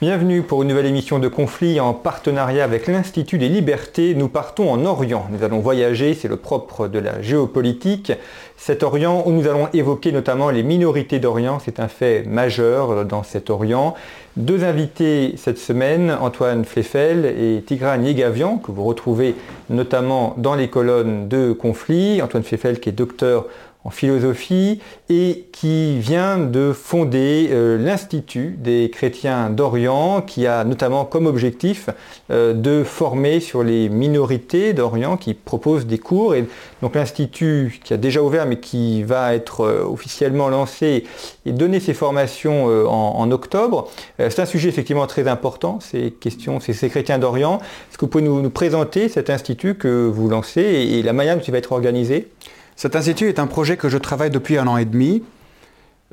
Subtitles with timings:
[0.00, 4.16] Bienvenue pour une nouvelle émission de Conflit en partenariat avec l'Institut des Libertés.
[4.16, 5.28] Nous partons en Orient.
[5.30, 8.10] Nous allons voyager, c'est le propre de la géopolitique.
[8.56, 13.22] Cet Orient où nous allons évoquer notamment les minorités d'Orient, c'est un fait majeur dans
[13.22, 13.94] cet Orient.
[14.36, 19.36] Deux invités cette semaine, Antoine Fleffel et Tigran Yegavian, que vous retrouvez
[19.70, 22.20] notamment dans les colonnes de Conflit.
[22.20, 23.46] Antoine Fleffel qui est docteur
[23.84, 31.04] en philosophie et qui vient de fonder euh, l'Institut des chrétiens d'Orient qui a notamment
[31.04, 31.90] comme objectif
[32.30, 36.46] euh, de former sur les minorités d'Orient qui propose des cours et
[36.80, 41.04] donc l'Institut qui a déjà ouvert mais qui va être euh, officiellement lancé
[41.44, 43.90] et donner ses formations en, octobre.
[44.18, 47.58] c'est un sujet effectivement très important, ces questions, ces, chrétiens d'Orient.
[47.90, 51.42] Est-ce que vous pouvez nous, présenter cet institut que vous lancez et la manière dont
[51.42, 52.28] il va être organisé?
[52.76, 55.22] Cet institut est un projet que je travaille depuis un an et demi.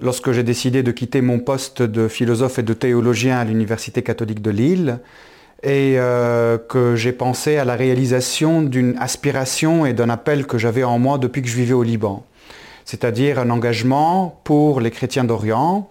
[0.01, 4.41] Lorsque j'ai décidé de quitter mon poste de philosophe et de théologien à l'Université catholique
[4.41, 4.99] de Lille,
[5.63, 10.83] et euh, que j'ai pensé à la réalisation d'une aspiration et d'un appel que j'avais
[10.83, 12.25] en moi depuis que je vivais au Liban,
[12.85, 15.87] c'est-à-dire un engagement pour les chrétiens d'Orient,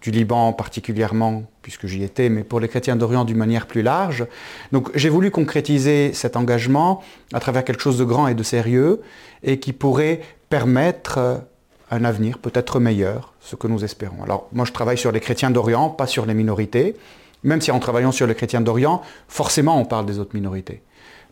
[0.00, 4.26] du Liban particulièrement, puisque j'y étais, mais pour les chrétiens d'Orient d'une manière plus large.
[4.72, 9.00] Donc j'ai voulu concrétiser cet engagement à travers quelque chose de grand et de sérieux,
[9.42, 11.42] et qui pourrait permettre
[11.90, 14.22] un avenir peut-être meilleur, ce que nous espérons.
[14.22, 16.96] Alors moi je travaille sur les chrétiens d'Orient, pas sur les minorités,
[17.42, 20.82] même si en travaillant sur les chrétiens d'Orient, forcément on parle des autres minorités.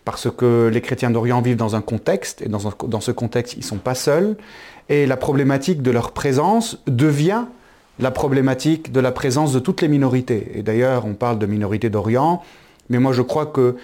[0.04, 3.60] Parce que les chrétiens d'Orient vivent dans un contexte, et dans, dans ce contexte ils
[3.60, 4.36] ne sont pas seuls,
[4.88, 7.44] et la problématique de leur présence devient
[7.98, 10.52] la problématique de la présence de toutes les minorités.
[10.54, 12.42] Et d'ailleurs, on parle de minorités d'Orient,
[12.88, 13.76] mais moi je crois que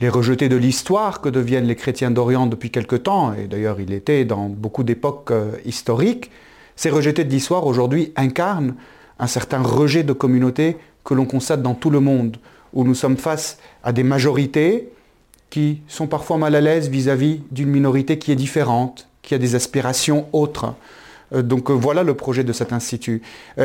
[0.00, 3.92] les rejetés de l'histoire que deviennent les chrétiens d'Orient depuis quelque temps, et d'ailleurs il
[3.92, 6.30] était dans beaucoup d'époques euh, historiques,
[6.76, 8.74] ces rejetés de l'histoire aujourd'hui incarnent
[9.20, 12.38] un certain rejet de communauté que l'on constate dans tout le monde,
[12.72, 14.88] où nous sommes face à des majorités
[15.50, 19.54] qui sont parfois mal à l'aise vis-à-vis d'une minorité qui est différente, qui a des
[19.54, 20.74] aspirations autres.
[21.34, 23.22] Euh, donc euh, voilà le projet de cet institut.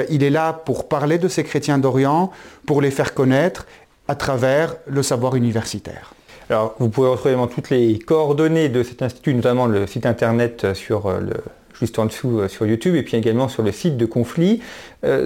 [0.10, 2.32] Il est là pour parler de ces chrétiens d'Orient,
[2.66, 3.66] pour les faire connaître
[4.08, 6.14] à travers le savoir universitaire.
[6.50, 10.74] Alors, vous pouvez retrouver toutes les coordonnées de cet institut, notamment le site internet euh,
[10.74, 11.34] sur euh, le,
[11.80, 14.60] juste en dessous euh, sur YouTube et puis également sur le site de Conflit.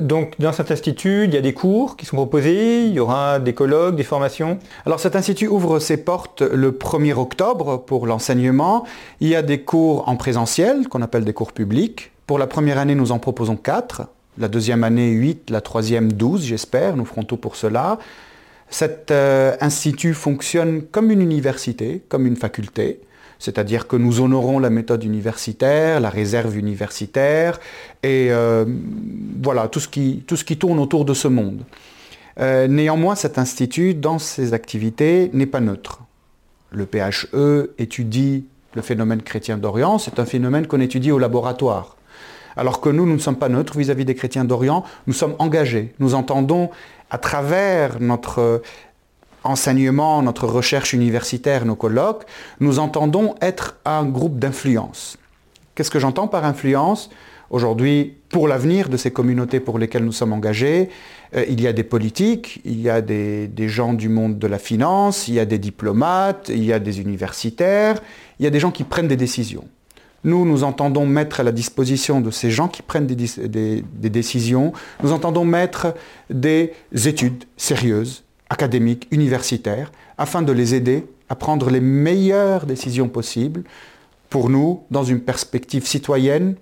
[0.02, 3.40] donc dans cet institut, il y a des cours qui sont proposés, il y aura
[3.40, 4.60] des colloques, des formations.
[4.86, 8.84] Alors cet institut ouvre ses portes le 1er octobre pour l'enseignement.
[9.22, 12.13] Il y a des cours en présentiel qu'on appelle des cours publics.
[12.34, 14.08] Pour la première année, nous en proposons 4.
[14.40, 15.52] La deuxième année, 8.
[15.52, 16.98] La troisième, 12, j'espère.
[16.98, 18.00] Nous ferons tout pour cela.
[18.72, 23.02] Cet euh, institut fonctionne comme une université, comme une faculté,
[23.38, 27.60] c'est-à-dire que nous honorons la méthode universitaire, la réserve universitaire,
[28.02, 28.66] et euh,
[29.44, 31.62] voilà, tout ce, qui, tout ce qui tourne autour de ce monde.
[32.40, 36.02] Euh, néanmoins, cet institut, dans ses activités, n'est pas neutre.
[36.72, 41.96] Le PHE étudie le phénomène chrétien d'Orient, c'est un phénomène qu'on étudie au laboratoire.
[42.56, 45.94] Alors que nous, nous ne sommes pas neutres vis-à-vis des chrétiens d'Orient, nous sommes engagés.
[46.00, 46.70] Nous entendons
[47.10, 48.62] à travers notre
[49.44, 52.24] enseignement, notre recherche universitaire, nos colloques,
[52.60, 55.18] nous entendons être un groupe d'influence.
[55.76, 57.10] Qu'est-ce que j'entends par influence?
[57.50, 60.90] Aujourd'hui, pour l'avenir de ces communautés pour lesquelles nous sommes engagés,
[61.36, 64.48] euh, il y a des politiques, il y a des, des, gens du monde de
[64.48, 68.02] la finance, il y a des diplomates, il y a des universitaires,
[68.40, 69.68] il y a des gens qui prennent des décisions.
[70.24, 74.74] Nous, nous entendons mettre à la disposition de ces gens qui prennent des, décisions,
[75.04, 75.94] nous entendons mettre
[76.30, 76.74] des
[77.06, 83.64] études sérieuses, académiques, universitaires, afin de les aider à prendre les meilleures décisions possibles
[84.30, 86.56] pour nous dans une perspective citoyenne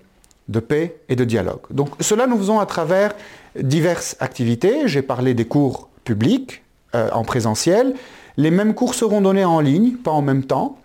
[0.48, 1.60] de paix et de dialogue.
[1.70, 3.14] Donc cela nous faisons à travers
[3.58, 4.88] diverses activités.
[4.88, 6.62] J'ai parlé des cours publics
[6.94, 7.94] euh, en présentiel.
[8.36, 10.78] Les mêmes cours seront donnés en ligne, pas en même temps.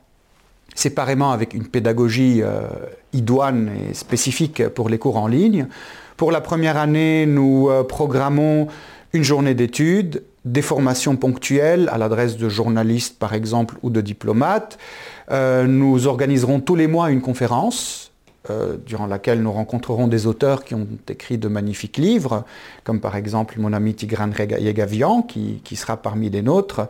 [0.77, 2.41] Séparément avec une pédagogie
[3.12, 5.68] idoine et spécifique pour les cours en ligne.
[6.18, 8.68] Pour la première année, nous programmons
[9.12, 14.77] une journée d'études, des formations ponctuelles à l'adresse de journalistes par exemple ou de diplomates.
[15.31, 18.07] nous organiserons tous les mois une conférence
[18.50, 22.45] euh, durant laquelle nous rencontrerons des auteurs qui ont écrit de magnifiques livres,
[22.85, 26.88] comme par exemple mon ami Tigran Yegavian, qui, sera parmi les nôtres.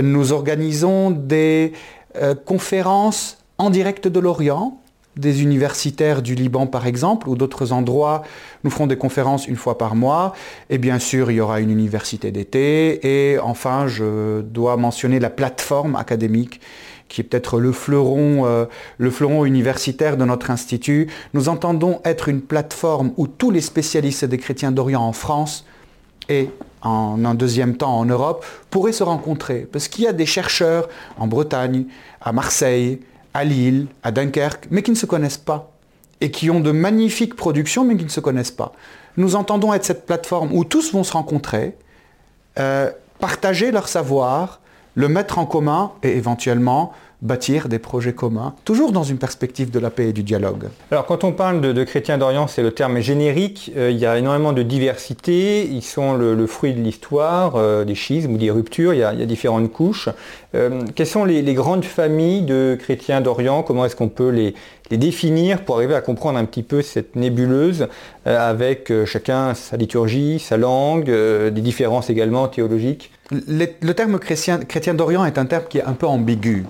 [0.00, 1.72] Nous organisons des
[2.16, 4.78] euh, conférences en direct de l'Orient,
[5.16, 8.22] des universitaires du Liban par exemple, ou d'autres endroits,
[8.64, 10.32] nous ferons des conférences une fois par mois.
[10.70, 13.32] Et bien sûr, il y aura une université d'été.
[13.32, 16.60] Et enfin, je dois mentionner la plateforme académique
[17.12, 18.66] qui est peut-être le euh,
[18.96, 21.08] le fleuron universitaire de notre institut.
[21.34, 25.66] Nous entendons être une plateforme où tous les spécialistes des chrétiens d'Orient en France
[26.28, 26.50] et
[26.82, 29.68] en un deuxième temps en Europe pourraient se rencontrer.
[29.70, 30.88] Parce qu'il y a des chercheurs
[31.18, 31.84] en Bretagne,
[32.20, 33.00] à Marseille,
[33.34, 35.72] à Lille, à Dunkerque, mais qui ne se connaissent pas
[36.20, 38.72] et qui ont de magnifiques productions, mais qui ne se connaissent pas.
[39.16, 41.76] Nous entendons être cette plateforme où tous vont se rencontrer,
[42.58, 44.60] euh, partager leur savoir,
[44.94, 46.92] le mettre en commun et éventuellement
[47.22, 50.64] bâtir des projets communs, toujours dans une perspective de la paix et du dialogue.
[50.90, 54.18] Alors quand on parle de, chrétiens d'Orient, c'est le terme générique, euh, il y a
[54.18, 58.92] énormément de diversité, ils sont le, fruit de l'histoire, euh, des schismes ou des ruptures,
[58.92, 60.08] il y a, différentes couches.
[60.56, 63.62] Euh, quelles sont les, grandes familles de chrétiens d'Orient?
[63.62, 64.54] Comment est-ce qu'on peut les,
[64.90, 67.86] définir pour arriver à comprendre un petit peu cette nébuleuse
[68.26, 73.10] avec chacun sa liturgie, sa langue, des différences également théologiques?
[73.30, 76.66] Le, terme chrétien, chrétien d'Orient est un terme qui est un peu ambigu.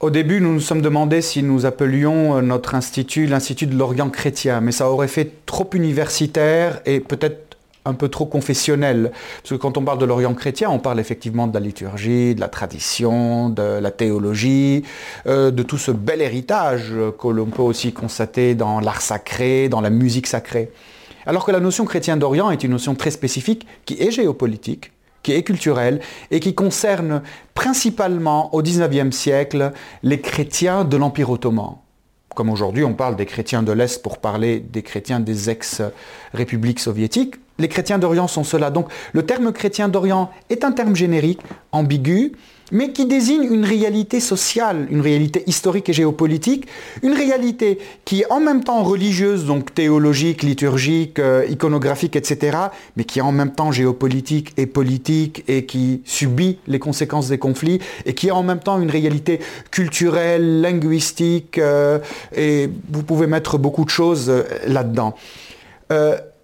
[0.00, 4.10] Au début, nous nous sommes demandé si nous appelions euh, notre institut l'Institut de l'Orient
[4.10, 7.56] chrétien, mais ça aurait fait trop universitaire et peut-être
[7.86, 9.10] un peu trop confessionnel.
[9.42, 12.40] Parce que quand on parle de l'Orient chrétien, on parle effectivement de la liturgie, de
[12.40, 14.82] la tradition, de la théologie,
[15.26, 19.80] euh, de tout ce bel héritage que l'on peut aussi constater dans l'art sacré, dans
[19.80, 20.70] la musique sacrée.
[21.24, 24.92] Alors que la notion chrétien d'Orient est une notion très spécifique qui est géopolitique,
[25.26, 25.98] qui est culturel
[26.30, 27.20] et qui concerne
[27.52, 29.72] principalement au XIXe siècle
[30.04, 31.78] les chrétiens de l'Empire ottoman.
[32.36, 37.34] Comme aujourd'hui on parle des chrétiens de l'Est pour parler des chrétiens des ex-républiques soviétiques,
[37.58, 38.70] les chrétiens d'Orient sont ceux-là.
[38.70, 41.40] Donc le terme chrétien d'Orient est un terme générique,
[41.72, 42.30] ambigu,
[42.72, 46.66] mais qui désigne une réalité sociale, une réalité historique et géopolitique,
[47.02, 52.58] une réalité qui est en même temps religieuse, donc théologique, liturgique, euh, iconographique, etc.,
[52.96, 57.38] mais qui est en même temps géopolitique et politique et qui subit les conséquences des
[57.38, 59.40] conflits, et qui est en même temps une réalité
[59.70, 61.98] culturelle, linguistique, euh,
[62.34, 65.14] et vous pouvez mettre beaucoup de choses euh, là-dedans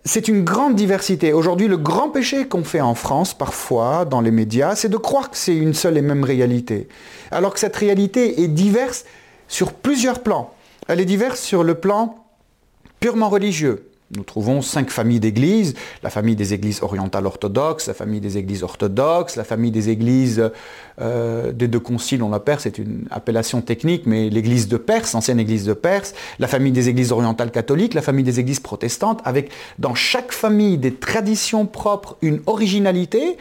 [0.05, 1.33] c'est une grande diversité.
[1.33, 5.31] Aujourd'hui, le grand péché qu'on fait en France, parfois, dans les médias, c'est de croire
[5.31, 6.89] que c'est une seule et même réalité.
[7.31, 9.05] Alors que cette réalité est diverse
[9.47, 10.53] sur plusieurs plans.
[10.89, 12.27] Elle est diverse sur le plan
[12.99, 13.92] purement religieux.
[14.15, 18.63] Nous trouvons cinq familles d'églises, la famille des églises orientales orthodoxes, la famille des églises
[18.63, 20.51] orthodoxes, la famille des églises
[21.01, 25.41] euh, des deux conciles, on l'appelle, c'est une appellation technique, mais l'église de Perse, ancienne
[25.41, 29.51] église de Perse, la famille des églises orientales catholiques, la famille des églises protestantes, avec
[29.79, 33.39] dans chaque famille des traditions propres, une originalité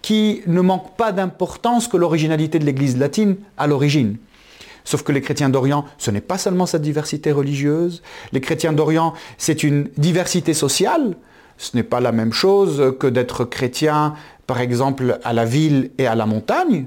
[0.00, 4.16] qui ne manque pas d'importance que l'originalité de l'église latine à l'origine.
[4.86, 8.02] Sauf que les chrétiens d'Orient, ce n'est pas seulement cette diversité religieuse.
[8.32, 11.16] Les chrétiens d'Orient, c'est une diversité sociale.
[11.58, 14.14] Ce n'est pas la même chose que d'être chrétien,
[14.46, 16.86] par exemple, à la ville et à la montagne.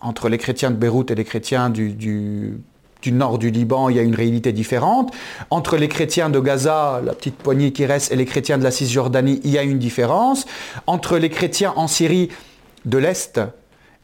[0.00, 4.00] Entre les chrétiens de Beyrouth et les chrétiens du, du, nord du Liban, il y
[4.00, 5.14] a une réalité différente.
[5.50, 8.72] Entre les chrétiens de Gaza, la petite poignée qui reste, et les chrétiens de la
[8.72, 10.46] Cisjordanie, il y a une différence.
[10.88, 12.28] Entre les chrétiens en Syrie
[12.84, 13.40] de l'Est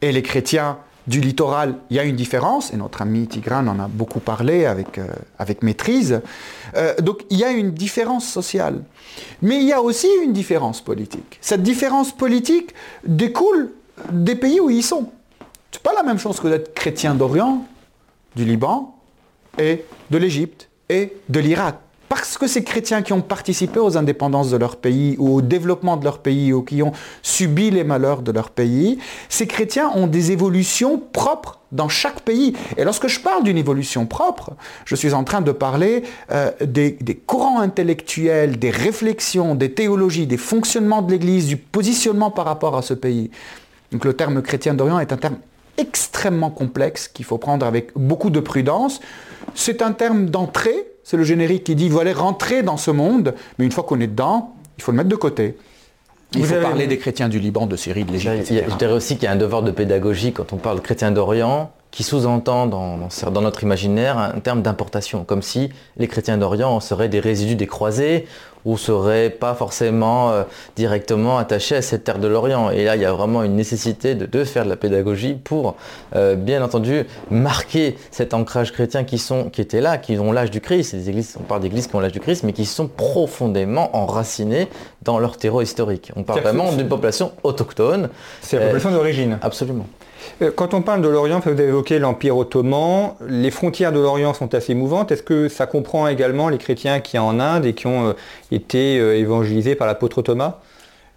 [0.00, 3.78] et les chrétiens du littoral, il y a une différence, et notre ami Tigran en
[3.80, 5.06] a beaucoup parlé avec, euh,
[5.62, 6.20] maîtrise.
[6.76, 8.82] Euh, donc il y a une différence sociale.
[9.42, 11.38] Mais il y a aussi une différence politique.
[11.40, 13.72] Cette différence politique découle
[14.10, 15.10] des pays où ils sont.
[15.70, 17.66] C'est pas la même chose que d'être chrétien d'Orient,
[18.36, 18.94] du Liban,
[19.58, 21.76] et de l'Égypte, et de l'Irak
[22.14, 25.96] parce que ces chrétiens qui ont participé aux indépendances de leur pays ou au développement
[25.96, 26.92] de leur pays ou qui ont
[27.22, 28.98] subi les malheurs de leur pays,
[29.30, 32.54] ces chrétiens ont des évolutions propres dans chaque pays.
[32.76, 34.50] Et lorsque je parle d'une évolution propre,
[34.84, 40.26] je suis en train de parler euh, des, des, courants intellectuels, des réflexions, des théologies,
[40.26, 43.30] des fonctionnements de l'Église, du positionnement par rapport à ce pays.
[43.90, 45.38] Donc le terme chrétien d'Orient est un terme
[45.78, 49.00] extrêmement complexe qu'il faut prendre avec beaucoup de prudence.
[49.54, 53.34] C'est un terme d'entrée c'est le générique qui dit vous allez rentrer dans ce monde,
[53.58, 55.56] mais une fois qu'on est dedans, il faut le mettre de côté.
[56.34, 58.50] Il faut parler des chrétiens du Liban, de Syrie, de l'Égypte.
[58.50, 61.70] Je dirais aussi qu'il y a un devoir de pédagogie quand on parle chrétien d'Orient.
[61.92, 62.98] Qui sous-entend dans,
[63.42, 68.26] notre imaginaire un terme d'importation, comme si les chrétiens d'Orient seraient des résidus des croisés
[68.64, 70.44] ou seraient pas forcément euh,
[70.76, 72.70] directement attachés à cette terre de l'Orient.
[72.70, 75.74] Et là, il y a vraiment une nécessité de, faire de la pédagogie pour,
[76.14, 80.52] euh, bien entendu, marquer cet ancrage chrétien qui, sont, qui était là, qui ont l'âge
[80.52, 80.94] du Christ.
[80.94, 84.68] Églises, on parle d'églises qui ont l'âge du Christ, mais qui sont profondément enracinées
[85.02, 86.12] dans leur terreau historique.
[86.16, 88.08] On parle vraiment d'une population autochtone.
[88.40, 89.38] C'est la population d'origine.
[89.42, 89.86] Absolument.
[90.40, 94.34] Euh, quand on parle de l'Orient, vous avez évoqué l'Empire ottoman, les frontières de l'Orient
[94.34, 95.12] sont assez mouvantes.
[95.12, 98.12] Est-ce que ça comprend également les chrétiens qui sont en Inde et qui ont euh,
[98.50, 100.58] été euh, évangélisés par l'apôtre Thomas?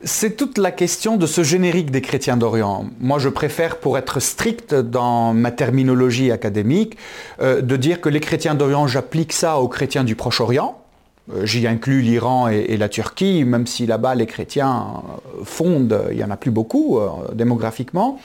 [0.04, 2.86] C'est toute la question de ce générique des chrétiens d'Orient.
[3.00, 6.98] Moi, je préfère, pour être strict dans ma terminologie académique,
[7.42, 10.78] de dire que les chrétiens d'Orient, j'applique ça aux chrétiens du Proche-Orient.
[11.44, 15.02] J'y inclus l'Iran et, la Turquie, même si là-bas les chrétiens
[15.44, 17.00] fondent, il n'y en a plus beaucoup
[17.34, 18.20] démographiquement.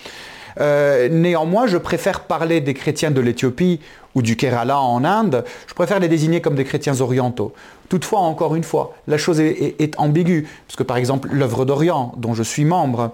[0.60, 3.80] Euh, néanmoins, je préfère parler des chrétiens de l'Éthiopie
[4.14, 7.52] ou du Kerala en Inde, je préfère les désigner comme des chrétiens orientaux.
[7.88, 12.34] Toutefois, encore une fois, la chose est, ambiguë, parce que par exemple, l'œuvre d'Orient, dont
[12.34, 13.12] je suis membre,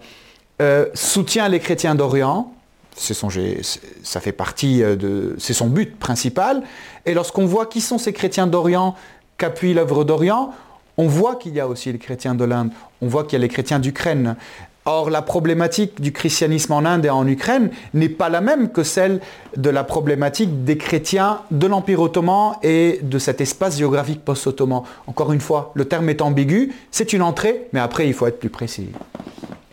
[0.63, 2.53] euh, soutient les chrétiens d'Orient,
[4.21, 5.35] fait partie euh.
[5.39, 6.63] C'est son but principal.
[7.05, 8.95] Et lorsqu'on voit qui sont ces chrétiens d'Orient
[9.37, 10.53] qu'appuie l'œuvre d'Orient,
[10.97, 12.71] on voit qu'il y a aussi les chrétiens de l'Inde,
[13.03, 14.37] on voit qu'il y a les chrétiens d'Ukraine.
[14.89, 18.85] Or, la problématique du christianisme en Inde et en Ukraine n'est pas la même que
[18.85, 19.21] celle
[19.57, 24.83] de la problématique des chrétiens de l'Empire ottoman et de cet espace géographique post-ottoman.
[25.09, 28.39] Encore une fois, le terme est ambigu, c'est une entrée, mais après, il faut être
[28.39, 28.91] plus précis.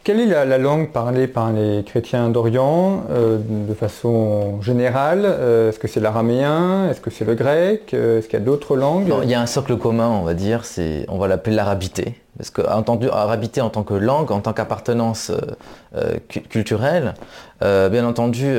[0.03, 5.22] Quelle est la, langue parlée par les chrétiens d'Orient euh, de façon générale?
[5.25, 6.89] Euh, Est-ce que c'est l'araméen?
[6.89, 7.93] Est-ce que c'est le grec?
[7.93, 9.13] Euh, Est-ce qu'il y a d'autres langues?
[9.22, 12.15] Il y a un socle commun, on va dire, c'est, on va l'appeler l'arabité.
[12.38, 12.52] Parce
[13.12, 15.32] arabité en tant que langue, en tant qu'appartenance
[16.50, 17.13] culturelle,
[17.62, 18.56] bien entendu,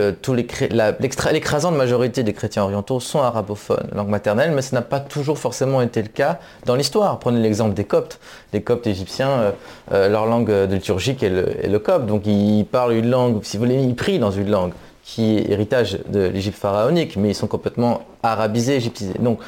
[1.32, 5.82] l'écrasante majorité des chrétiens orientaux sont arabophones, langue maternelle, mais ce n'a pas toujours forcément
[5.82, 7.18] été le cas dans l'histoire.
[7.18, 8.20] Prenez l'exemple des Coptes.
[8.52, 9.52] Les Coptes égyptiens,
[9.90, 12.06] leur langue de liturgique est le, copte.
[12.06, 14.72] Donc ils parlent une langue, si vous voulez, ils prient dans une langue
[15.04, 19.18] qui est héritage de l'Égypte pharaonique, mais ils sont complètement arabisés, égyptisés.
[19.18, 19.38] Donc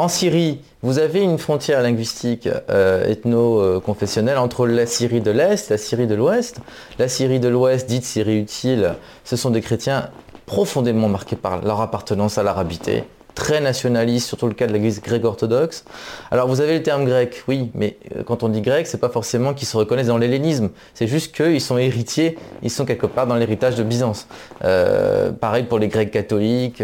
[0.00, 5.76] en Syrie, vous avez une frontière linguistique euh, ethno-confessionnelle entre la Syrie de l'Est la
[5.76, 6.56] Syrie de l'Ouest.
[6.98, 10.08] La Syrie de l'Ouest, dite Syrie utile, ce sont des chrétiens
[10.46, 13.04] profondément marqués par leur appartenance à l'arabité,
[13.34, 15.84] très nationaliste, surtout le cas de l'église grecque orthodoxe.
[16.30, 19.10] Alors vous avez le terme grec, oui, mais euh, quand on dit grec, c'est pas
[19.10, 20.70] forcément qu'ils se reconnaissent dans l'hellénisme.
[20.94, 24.28] C'est juste qu'ils sont héritiers, ils sont quelque part dans l'héritage de Byzance.
[24.64, 26.82] Euh, pareil pour les grecs catholiques.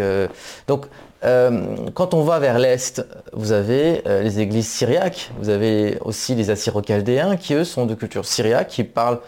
[0.67, 0.85] Donc
[1.21, 7.37] quand on va vers l'Est, vous avez les églises syriaques, vous avez aussi les assyro-chaldéens
[7.37, 9.19] qui eux sont de culture syriaque, qui parlent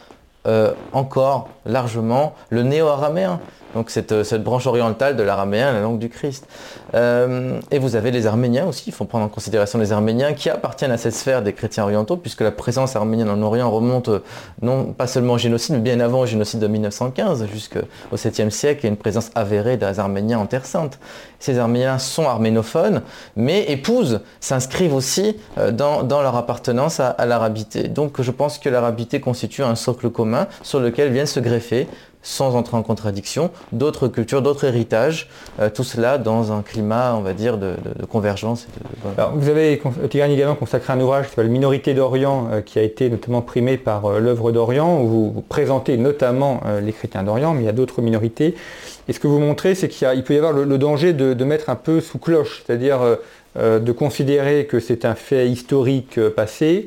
[0.94, 3.40] encore largement le néo-araméen
[3.74, 6.48] donc euh, cette, branche orientale de l'araméen, la langue du Christ.
[6.96, 10.50] Euh, et vous avez les Arméniens aussi, il faut prendre en considération les Arméniens qui
[10.50, 14.24] appartiennent à cette sphère des chrétiens orientaux, puisque la présence arménienne en Orient remonte euh,
[14.62, 18.86] non pas seulement au génocide, mais bien avant au génocide de 1915, jusqu'au 7e siècle,
[18.86, 21.00] a une présence avérée des Arméniens en Terre Sainte.
[21.40, 23.02] Ces Arméniens sont arménophones,
[23.36, 25.38] mais épousent, s'inscrivent aussi
[25.72, 27.88] dans, leur appartenance à, l'arabité.
[27.88, 31.88] Donc je pense que l'arabité constitue un socle commun sur lequel viennent se greffer
[32.22, 35.30] sans entrer en contradiction, d'autres cultures, d'autres héritages,
[35.60, 37.76] euh, tout cela dans un climat, on va dire, de,
[38.10, 38.68] convergence.
[39.34, 43.10] vous avez, Tigran également consacré un ouvrage qui s'appelle Minorité d'Orient, euh, qui a été
[43.10, 47.66] notamment primé par euh, l'œuvre d'Orient, où vous, présentez notamment les chrétiens d'Orient, mais il
[47.66, 48.56] y a d'autres minorités.
[49.10, 51.76] Et ce que vous montrez, c'est qu'il peut y avoir le, danger de, mettre un
[51.76, 53.00] peu sous cloche, c'est-à-dire
[53.58, 56.86] de considérer que c'est un fait historique passé,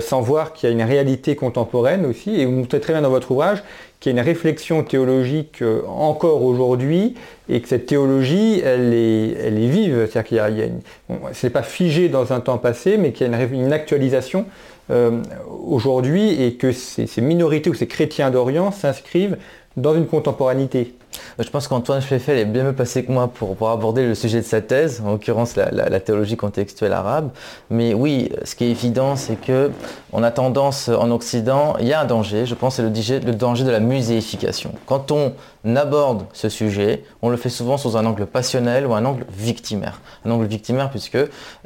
[0.00, 2.38] sans voir qu'il y a une réalité contemporaine aussi.
[2.38, 3.62] Et vous montrez très bien dans votre ouvrage
[4.00, 7.14] qu'il y a une réflexion théologique euh, encore aujourd'hui
[7.48, 10.06] et que cette théologie, elle est, vive.
[10.10, 13.72] C'est-à-dire qu'il y a, pas figé dans un temps passé, mais qu'il y a une,
[13.72, 14.46] actualisation
[14.90, 15.22] euh,
[15.66, 19.36] aujourd'hui et que ces, ces minorités ou ces chrétiens d'Orient s'inscrivent
[19.76, 20.94] dans une contemporanité.
[21.38, 24.46] Je pense qu'Antoine Scheffel est bien mieux passé que moi pour, aborder le sujet de
[24.46, 27.30] sa thèse, en l'occurrence la, théologie contextuelle arabe.
[27.70, 29.70] Mais oui, ce qui est évident, c'est que
[30.12, 33.64] on a tendance en Occident, il y a un danger, je pense, c'est le, danger
[33.64, 34.72] de la muséification.
[34.86, 35.32] Quand on
[35.74, 40.00] aborde ce sujet, on le fait souvent sous un angle passionnel ou un angle victimaire.
[40.24, 41.18] Un angle victimaire puisque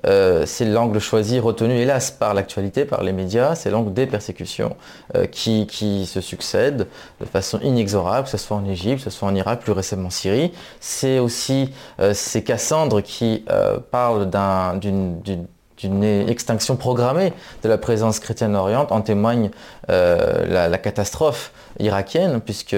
[0.07, 4.77] euh, c'est l'angle choisi, retenu hélas par l'actualité, par les médias, c'est l'angle des persécutions
[5.17, 6.87] euh, qui, qui, se succèdent
[7.21, 10.11] de façon inexorable, que ce soit en Égypte, que ce soit en Plus récemment en
[10.11, 10.53] Syrie.
[10.81, 13.45] C'est aussi euh, ces Cassandres qui
[13.91, 17.33] parlent d'une extinction programmée
[17.63, 19.51] de la présence chrétienne oriente en témoigne
[19.89, 22.77] la, la, catastrophe irakienne, puisque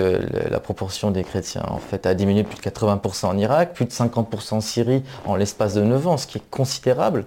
[0.51, 3.91] la proportion des chrétiens en fait a diminué plus de 80% en Irak, plus de
[3.91, 7.25] 50% en Syrie en l'espace de 9 ans, ce qui est considérable.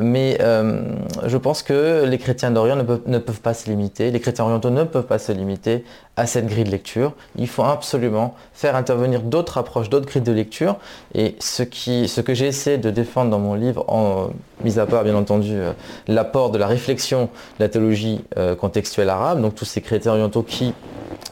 [0.00, 4.44] mais je pense que les chrétiens d'Orient ne ne peuvent pas se limiter, les chrétiens
[4.44, 5.84] orientaux ne peuvent pas se limiter
[6.16, 7.12] à cette grille de lecture.
[7.36, 10.76] Il faut absolument faire intervenir d'autres approches, d'autres grilles de lecture.
[11.14, 14.30] Et ce, qui, ce que j'ai essayé de défendre dans mon livre, en,
[14.64, 15.72] mis à part bien entendu euh,
[16.08, 20.42] l'apport de la réflexion de la théologie euh, contextuelle arabe, donc tous ces chrétiens orientaux
[20.42, 20.72] qui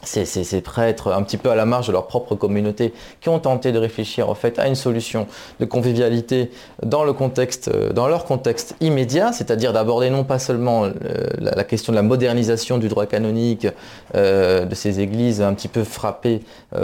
[0.03, 3.73] ces, prêtres un petit peu à la marge de leur propre communauté qui ont tenté
[3.73, 5.27] de réfléchir en fait à une solution
[5.61, 6.51] de convivialité
[6.83, 10.91] dans, le contexte, euh, dans leur contexte immédiat, c'est-à-dire d'aborder non pas seulement
[11.39, 13.67] la, question de la modernisation du droit canonique
[14.75, 16.41] de ces églises un petit peu frappées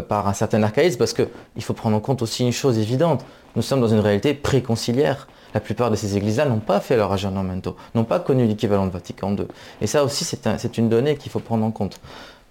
[0.08, 3.24] par un certain archaïsme, parce qu'il faut prendre en compte aussi une chose évidente,
[3.56, 5.26] nous sommes dans une réalité préconciliaire.
[5.52, 8.92] La plupart de ces églises-là n'ont pas fait leur aggiornamento, n'ont pas connu l'équivalent de
[8.92, 9.46] Vatican II.
[9.80, 12.00] Et ça aussi, c'est une donnée qu'il faut prendre en compte.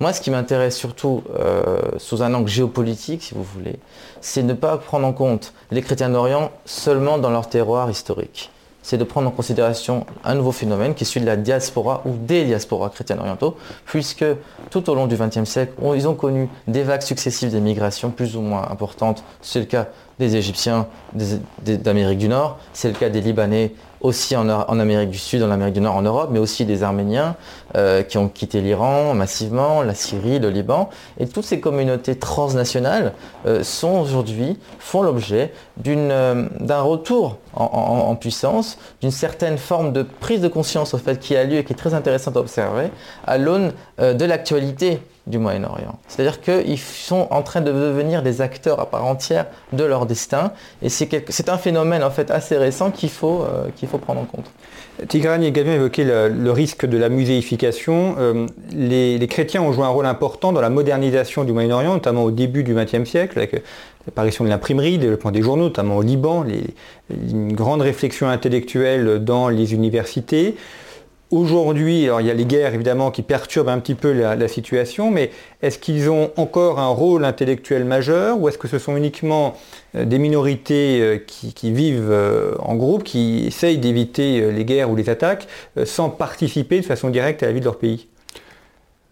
[0.01, 3.79] Moi, ce qui m'intéresse surtout euh, sous un angle géopolitique, si vous voulez,
[4.21, 8.49] c'est ne pas prendre en compte les chrétiens d'Orient seulement dans leur terroir historique.
[8.81, 12.11] C'est de prendre en considération un nouveau phénomène qui est celui de la diaspora ou
[12.15, 13.55] des diasporas chrétiennes orientaux,
[13.85, 14.25] puisque
[14.69, 18.41] tout au long du XXe siècle, ils ont connu des vagues successives d'émigration plus ou
[18.41, 19.23] moins importantes.
[19.41, 20.87] C'est le cas des Égyptiens
[21.63, 25.73] d'Amérique du Nord, c'est le cas des Libanais aussi en, Amérique du Sud, en Amérique
[25.73, 27.35] du Nord, en Europe, mais aussi des Arméniens
[27.75, 30.89] euh, qui ont quitté l'Iran massivement, la Syrie, le Liban.
[31.19, 33.13] Et toutes ces communautés transnationales
[33.45, 35.51] euh, sont aujourd'hui, font l'objet
[35.87, 41.35] euh, d'un retour en, puissance, d'une certaine forme de prise de conscience au fait qui
[41.35, 42.89] a lieu et qui est très intéressante à observer
[43.25, 45.99] à l'aune de l'actualité du Moyen-Orient.
[46.07, 50.51] C'est-à-dire qu'ils sont en train de devenir des acteurs à part entière de leur destin.
[50.81, 54.25] Et c'est un phénomène en fait assez récent qu'il faut, euh, qu'il faut prendre en
[54.25, 54.45] compte.
[55.07, 58.15] Tigrane a également évoqué le, risque de la muséification.
[58.17, 62.31] Euh, les, chrétiens ont joué un rôle important dans la modernisation du Moyen-Orient, notamment au
[62.31, 63.63] début du XXe siècle, avec
[64.05, 66.43] l'apparition de l'imprimerie, le développement des journaux, notamment au Liban,
[67.09, 70.55] une grande réflexion intellectuelle dans les universités.
[71.31, 75.29] Aujourd'hui, il y a les guerres évidemment qui perturbent un petit peu la, situation, mais
[75.61, 79.55] est-ce qu'ils ont encore un rôle intellectuel majeur ou est-ce que ce sont uniquement
[79.95, 84.95] euh, des minorités euh, qui, vivent euh, en groupe, qui essayent d'éviter les guerres ou
[84.95, 85.47] les attaques
[85.85, 88.07] sans participer de façon directe à la vie de leur pays?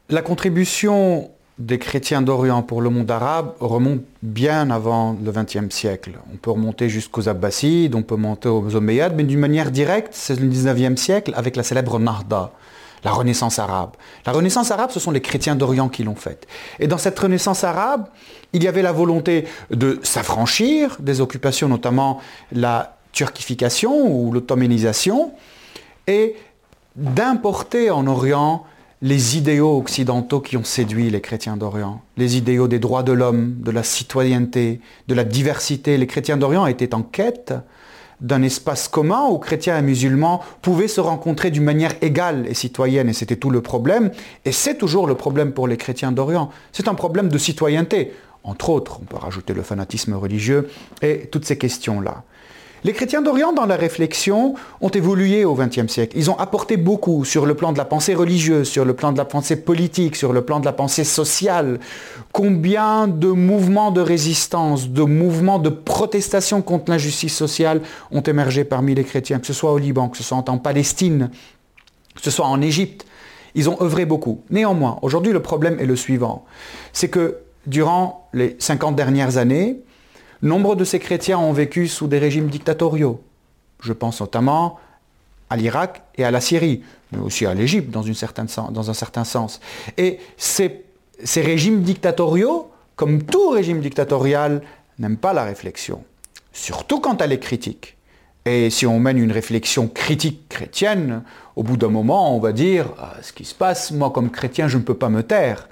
[0.09, 6.11] La contribution des chrétiens d'Orient pour le monde arabe remonte bien avant le XXe siècle.
[6.31, 10.39] On peut remonter jusqu'aux Abbasides, on peut monter aux Omeyyades, mais d'une manière directe, c'est
[10.39, 12.51] le XIXe siècle avec la célèbre Nahda,
[13.03, 13.91] la Renaissance arabe.
[14.25, 16.45] La Renaissance arabe, ce sont les chrétiens d'Orient qui l'ont faite.
[16.79, 18.05] Et dans cette Renaissance arabe,
[18.53, 25.31] il y avait la volonté de s'affranchir des occupations, notamment la turquification ou l'ottomanisation,
[26.05, 26.35] et
[26.95, 28.63] d'importer en Orient
[29.01, 33.55] les idéaux occidentaux qui ont séduit les chrétiens d'Orient, les idéaux des droits de l'homme,
[33.59, 35.97] de la citoyenneté, de la diversité.
[35.97, 37.53] Les chrétiens d'Orient étaient en quête
[38.21, 43.09] d'un espace commun où chrétiens et musulmans pouvaient se rencontrer d'une manière égale et citoyenne,
[43.09, 44.09] et c'était tout le problème,
[44.43, 46.49] et c'est toujours le problème pour les chrétiens d'Orient.
[46.71, 50.69] C'est un problème de citoyenneté, entre autres, on peut rajouter le fanatisme religieux
[51.01, 52.23] et toutes ces questions-là.
[52.87, 56.17] Les chrétiens d'Orient, dans la réflexion, ont évolué au XXe siècle.
[56.17, 59.17] Ils ont apporté beaucoup sur le plan de la pensée religieuse, sur le plan de
[59.17, 61.81] la pensée politique, sur le plan de la pensée sociale.
[62.31, 68.95] Combien de mouvements de résistance, de mouvements de protestation contre l'injustice sociale ont émergé parmi
[68.95, 71.29] les chrétiens, que ce soit au Liban, que ce soit en Palestine,
[72.15, 73.05] que ce soit en Égypte.
[73.53, 74.43] Ils ont œuvré beaucoup.
[74.49, 76.45] Néanmoins, aujourd'hui, le problème est le suivant.
[76.93, 79.81] C'est que durant les 50 dernières années,
[80.41, 83.21] Nombre de ces chrétiens ont vécu sous des régimes dictatoriaux.
[83.81, 84.79] Je pense notamment
[85.49, 89.59] à l'Irak et à la Syrie, mais aussi à l'Égypte dans, un certain sens.
[89.97, 90.83] Et ces,
[91.37, 94.61] régimes dictatoriaux, comme tout régime dictatorial,
[94.99, 96.03] n'aiment pas la réflexion,
[96.53, 97.95] surtout quand elle est critique.
[98.45, 101.23] Et si on mène une réflexion critique chrétienne,
[101.55, 104.67] au bout d'un moment, on va dire, ah, ce qui se passe, moi comme chrétien,
[104.67, 105.67] je ne peux pas me taire.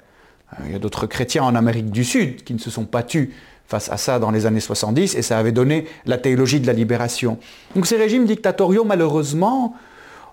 [0.64, 3.34] Il y a d'autres chrétiens en Amérique du Sud qui ne se sont pas tus
[3.68, 6.72] face à ça dans les années 70 et ça avait donné la théologie de la
[6.72, 7.38] libération.
[7.74, 9.74] Donc ces régimes dictatoriaux, malheureusement,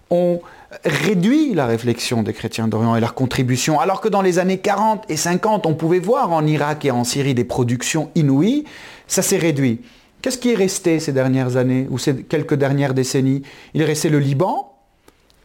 [0.10, 0.42] ont
[0.84, 5.06] réduit la réflexion des chrétiens d'Orient et leur contribution, alors que dans les années 40
[5.10, 8.66] et 50, on pouvait voir en Irak et en Syrie des productions inouïes,
[9.08, 9.82] ça s'est réduit.
[10.22, 13.44] Qu'est-ce qui est resté ces dernières années ou ces quelques dernières décennies?
[13.74, 14.74] Il est resté le Liban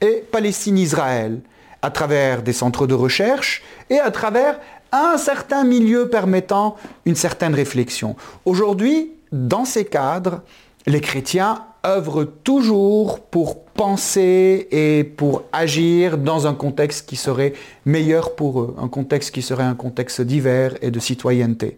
[0.00, 1.40] et Palestine-Israël,
[1.82, 4.58] à travers des centres de recherche et à travers
[4.92, 8.16] un certain milieu permettant une certaine réflexion.
[8.44, 10.42] Aujourd'hui, dans ces cadres,
[10.86, 17.52] les chrétiens œuvrent toujours pour penser et pour agir dans un contexte qui serait
[17.84, 21.76] meilleur pour eux, un contexte qui serait un contexte divers et de citoyenneté.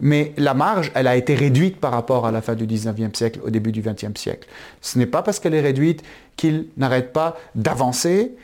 [0.00, 3.40] Mais la marge, elle a été réduite par rapport à la fin du 19e siècle,
[3.44, 4.48] au début du 20e siècle.
[4.80, 6.02] Ce n'est pas parce qu'elle est réduite
[6.36, 8.36] qu'ils n'arrêtent pas d'avancer,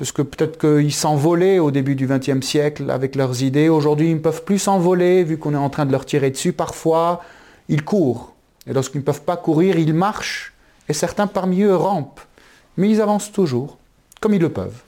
[0.00, 3.68] parce que peut-être qu'ils s'envolaient au début du XXe siècle avec leurs idées.
[3.68, 6.54] Aujourd'hui, ils ne peuvent plus s'envoler, vu qu'on est en train de leur tirer dessus.
[6.54, 7.20] Parfois,
[7.68, 8.32] ils courent.
[8.66, 10.54] Et lorsqu'ils ne peuvent pas courir, ils marchent.
[10.88, 12.22] Et certains parmi eux rampent.
[12.78, 13.76] Mais ils avancent toujours,
[14.22, 14.80] comme ils le peuvent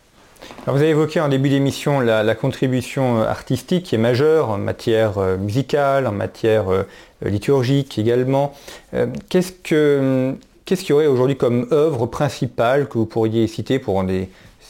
[0.66, 5.18] vous avez évoqué en début d'émission la, contribution euh, artistique qui est majeure en matière
[5.18, 6.83] euh, musicale, en matière euh,
[7.25, 8.53] liturgique également.
[9.29, 13.94] Qu'est-ce qu'il y aurait aujourd'hui comme œuvre principale que vous pourriez citer pour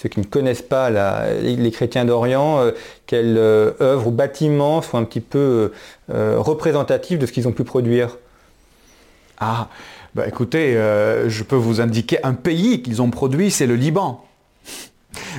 [0.03, 2.61] ceux qui ne connaissent pas les, chrétiens d'Orient,
[3.07, 5.73] quelle œuvre ou bâtiment sont un petit peu
[6.09, 8.19] représentatifs de ce qu'ils ont pu produire
[9.39, 9.69] Ah,
[10.15, 14.25] bah écoutez, je peux vous indiquer un pays qu'ils ont produit, c'est le Liban.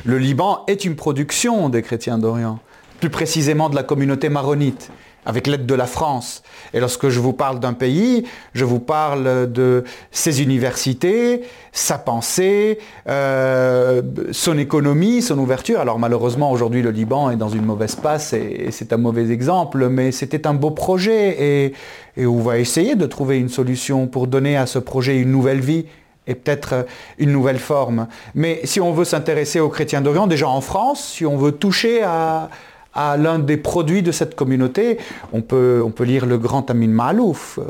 [0.05, 2.59] Le Liban est une production des chrétiens d'Orient,
[2.99, 4.91] plus précisément de la communauté maronite,
[5.25, 6.43] avec l'aide de la France.
[6.73, 12.79] Et lorsque je vous parle d'un pays, je vous parle de ses universités, sa pensée,
[13.07, 15.79] euh, son économie, son ouverture.
[15.79, 19.89] Alors malheureusement, aujourd'hui, le Liban est dans une mauvaise passe et, c'est un mauvais exemple,
[19.89, 21.71] mais c'était un beau projet
[22.17, 25.61] et, on va essayer de trouver une solution pour donner à ce projet une nouvelle
[25.61, 25.85] vie
[26.27, 26.83] et peut-être euh,
[27.17, 28.07] une nouvelle forme.
[28.35, 32.03] Mais si on veut s'intéresser aux chrétiens d'Orient, déjà en France, si on veut toucher
[32.03, 32.49] à,
[32.95, 34.97] l'un des produits de cette communauté,
[35.31, 37.65] on peut, lire le grand Amin Malouf, euh,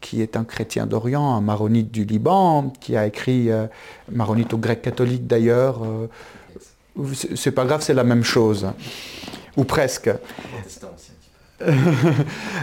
[0.00, 3.66] qui est un chrétien d'Orient, un maronite du Liban, qui a écrit, euh,
[4.10, 5.80] maronite au grec catholique d'ailleurs,
[7.34, 8.66] c'est pas grave, c'est la même chose,
[9.56, 10.10] ou presque.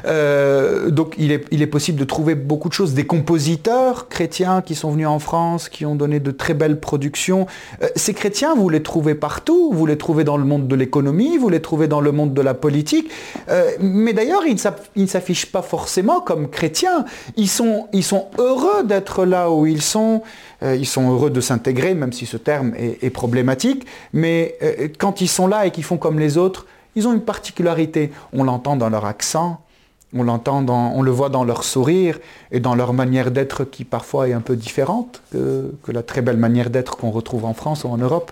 [0.06, 2.94] Euh, donc il est, possible de trouver beaucoup de choses.
[2.94, 7.48] Des compositeurs chrétiens qui sont venus en France, qui ont donné de très belles productions.
[7.82, 9.72] Euh, ces chrétiens, vous les trouvez partout.
[9.74, 12.42] Vous les trouvez dans le monde de l'économie, vous les trouvez dans le monde de
[12.42, 13.10] la politique.
[13.50, 14.58] Euh, mais d'ailleurs, ils
[15.02, 17.06] ne s'affichent pas forcément comme chrétiens.
[17.36, 20.22] Ils sont, ils sont heureux d'être là où ils sont.
[20.62, 23.86] ils sont heureux de s'intégrer, même si ce terme est problématique.
[24.14, 24.58] Mais
[25.00, 28.12] quand ils sont là et qu'ils font comme les autres, ils ont une particularité.
[28.34, 29.62] On l'entend dans leur accent,
[30.16, 32.20] on l'entend, on le voit dans leur sourire
[32.52, 36.38] et dans leur manière d'être qui parfois est un peu différente que, la très belle
[36.38, 38.32] manière d'être qu'on retrouve en France ou en Europe.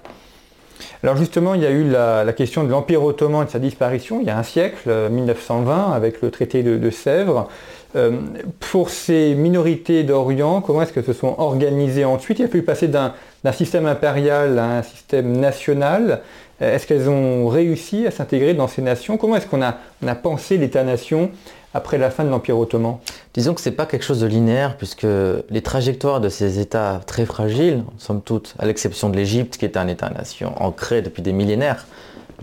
[1.03, 4.19] Alors justement, il y a eu la, question de l'Empire ottoman et de sa disparition
[4.21, 7.49] il y a un siècle, 1920, euh, avec le traité de, Sèvres.
[7.95, 8.17] Euh,
[8.59, 12.39] pour ces minorités d'Orient, comment est-ce qu'elles se sont organisées ensuite?
[12.39, 13.13] Il a fallu passer d'un
[13.51, 16.21] système impérial à un système national.
[16.61, 19.17] Euh, est-ce qu'elles ont réussi à s'intégrer dans ces nations?
[19.17, 19.75] Comment est-ce qu'on a,
[20.15, 21.31] pensé l'État-nation
[21.73, 22.97] après la fin de l'Empire ottoman?
[23.33, 25.07] Disons que ce n'est pas quelque chose de linéaire, puisque
[25.49, 29.77] les trajectoires de ces États très fragiles, somme toute, à l'exception de l'Égypte, qui est
[29.77, 31.85] un État-nation ancré depuis des millénaires,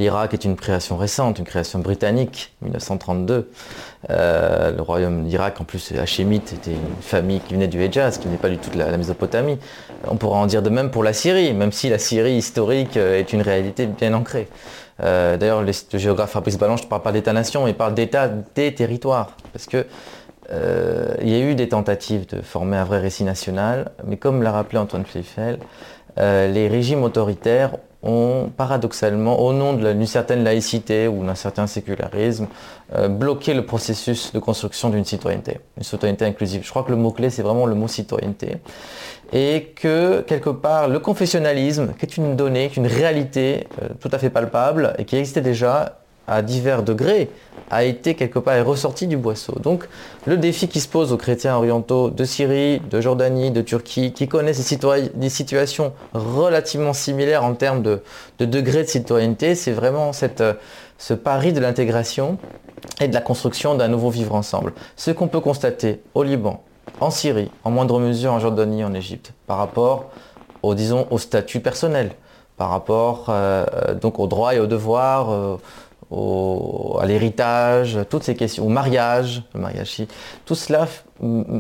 [0.01, 3.51] L'Irak est une création récente, une création britannique, 1932.
[4.09, 8.29] Euh, le royaume d'Irak, en plus, hachémite, était une famille qui venait du Hejaz, qui
[8.29, 9.59] n'est pas du tout de la, Mésopotamie.
[10.09, 13.19] On pourra en dire de même pour la Syrie, même si la Syrie historique euh,
[13.19, 14.49] est une réalité bien ancrée.
[15.03, 19.37] Euh, d'ailleurs, le, géographe Fabrice Ballanche ne parle pas d'État-nation, il parle d'État des territoires.
[19.53, 19.85] Parce que
[21.23, 24.51] il y a eu des tentatives de former un vrai récit national, mais comme l'a
[24.51, 25.61] rappelé Antoine Fleifel,
[26.17, 27.71] les régimes autoritaires
[28.03, 32.47] ont paradoxalement, au nom d'une certaine laïcité ou d'un certain sécularisme,
[32.95, 36.63] euh, bloqué le processus de construction d'une citoyenneté, une citoyenneté inclusive.
[36.65, 38.57] Je crois que le mot-clé, c'est vraiment le mot citoyenneté.
[39.33, 43.89] Et que, quelque part, le confessionnalisme, qui est une donnée, qui est une réalité euh,
[44.01, 47.31] tout à fait palpable et qui existait déjà, à divers degrés,
[47.71, 49.55] a été quelque part ressorti du boisseau.
[49.63, 49.89] Donc
[50.27, 54.29] le défi qui se pose aux chrétiens orientaux de Syrie, de Jordanie, de Turquie, qui
[54.29, 54.75] connaissent
[55.15, 58.03] des, situations relativement similaires en termes de,
[58.39, 60.43] degré de citoyenneté, c'est vraiment cette,
[60.99, 62.39] ce pari de l'intégration
[63.01, 64.73] et de la construction d'un nouveau vivre ensemble.
[64.97, 66.63] Ce qu'on peut constater au Liban,
[67.01, 70.11] en Syrie, en moindre mesure en Jordanie, en Égypte, par rapport
[70.63, 72.13] au, disons, au statut personnel,
[72.57, 75.57] par rapport euh, donc aux droits et aux devoirs, euh,
[76.13, 80.03] à l'héritage, toutes ces questions, au mariage, le mariage,
[80.45, 80.89] tout cela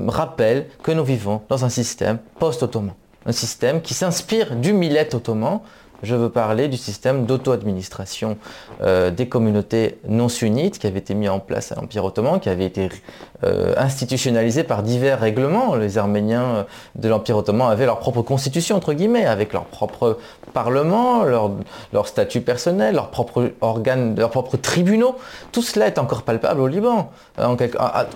[0.08, 2.94] rappelle que nous vivons dans un système post-ottoman.
[3.26, 5.60] Un système qui s'inspire du millet ottoman
[6.02, 8.38] Je veux parler du système d'auto-administration
[8.82, 12.48] euh, des communautés non sunnites qui avait été mis en place à l'Empire ottoman, qui
[12.48, 12.88] avait été
[13.44, 15.74] euh, institutionnalisé par divers règlements.
[15.74, 16.62] Les Arméniens euh,
[16.94, 20.18] de l'Empire ottoman avaient leur propre constitution, entre guillemets, avec leur propre
[20.54, 21.50] parlement, leur,
[21.92, 25.16] leur statut personnel, leurs propres organes, leurs propres tribunaux.
[25.52, 28.06] Tout cela est encore palpable au Liban, en à,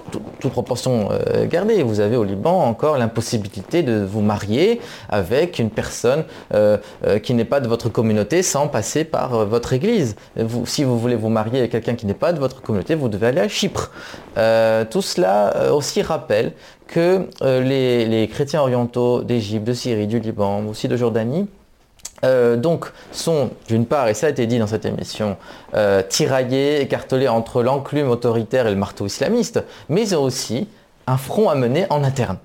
[0.40, 1.11] toute proportion
[1.49, 1.83] gardée.
[1.83, 6.25] Vous avez au Liban encore l'impossibilité de vous marier avec une personne
[7.23, 10.17] qui n'est pas de votre communauté sans passer par euh, votre église.
[10.65, 13.29] si vous voulez vous marier avec quelqu'un qui n'est pas de votre communauté, vous devez
[13.29, 13.91] aller à Chypre.
[14.39, 16.53] Euh, tout cela euh, aussi rappelle
[16.87, 21.49] que les, chrétiens orientaux d'Égypte, de Syrie, du Liban, aussi de Jordanie,
[22.57, 25.37] donc sont d'une part, et ça a été dit dans cette émission,
[26.09, 30.69] tiraillés, écartelés entre l'enclume autoritaire et le marteau islamiste, mais ils ont aussi
[31.07, 32.39] un front à mener en interne.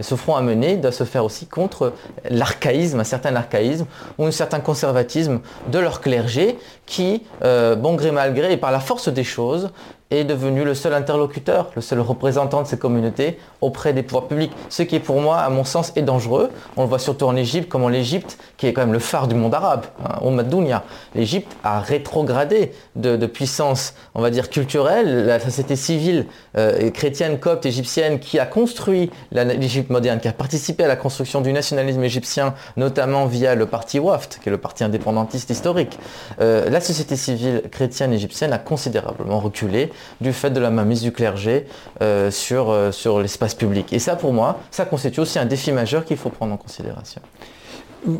[0.00, 1.92] Et ce front à mener doit se faire aussi contre
[2.28, 3.86] l'archaïsme, un certain archaïsme
[4.18, 8.72] ou un certain conservatisme de leur clergé qui, euh, bon gré mal gré et par
[8.72, 9.70] la force des choses,
[10.10, 14.52] est devenu le seul interlocuteur, le seul représentant de ces communautés auprès des pouvoirs publics.
[14.68, 16.50] Ce qui pour moi, à mon sens, est dangereux.
[16.76, 19.34] On le voit surtout en Égypte, comment l'Égypte, qui est quand même le phare du
[19.34, 25.26] monde arabe, hein, au Madounia, l'Égypte a rétrogradé de, puissance, on va dire, culturelle.
[25.26, 30.84] La société civile euh, chrétienne, copte, égyptienne, qui a construit l'Égypte moderne, qui a participé
[30.84, 34.84] à la construction du nationalisme égyptien, notamment via le parti Waft, qui est le parti
[34.84, 35.98] indépendantiste historique.
[36.40, 41.12] Euh, la société civile chrétienne égyptienne a considérablement reculé du fait de la mainmise du
[41.12, 41.66] clergé
[42.02, 43.92] euh, sur, euh, sur l'espace public.
[43.92, 47.20] Et ça, pour moi, ça constitue aussi un défi majeur qu'il faut prendre en considération.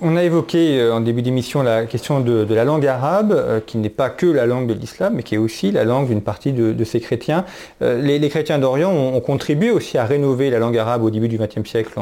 [0.01, 3.91] On a évoqué euh, en début d'émission la question de, la langue arabe, qui n'est
[3.91, 6.85] pas que la langue de l'islam, mais qui est aussi la langue d'une partie de,
[6.85, 7.45] ces chrétiens.
[7.81, 11.69] les, chrétiens d'Orient ont, contribué aussi à rénover la langue arabe au début du XXe
[11.69, 11.99] siècle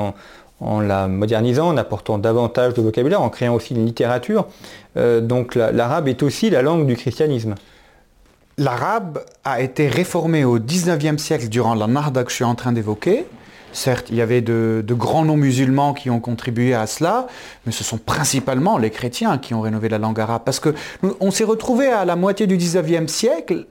[0.61, 4.47] en, la modernisant, en apportant davantage de vocabulaire, en créant aussi une littérature.
[4.95, 7.55] donc l'arabe est aussi la langue du christianisme.
[8.59, 12.73] L'arabe a été réformé au 19e siècle durant la Narda que je suis en train
[12.73, 13.25] d'évoquer.
[13.73, 17.27] Certes, il y avait de, grands noms musulmans qui ont contribué à cela,
[17.65, 20.43] mais ce sont principalement les chrétiens qui ont rénové la langue arabe.
[20.45, 23.67] Parce qu'on s'est retrouvé à la moitié du 19e siècle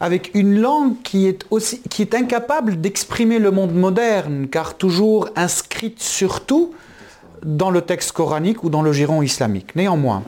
[0.00, 1.46] avec une langue qui est,
[1.88, 6.74] qui est incapable d'exprimer le monde moderne, car toujours inscrite surtout
[7.44, 9.76] dans le texte coranique ou dans le giron islamique.
[9.76, 10.24] Néanmoins,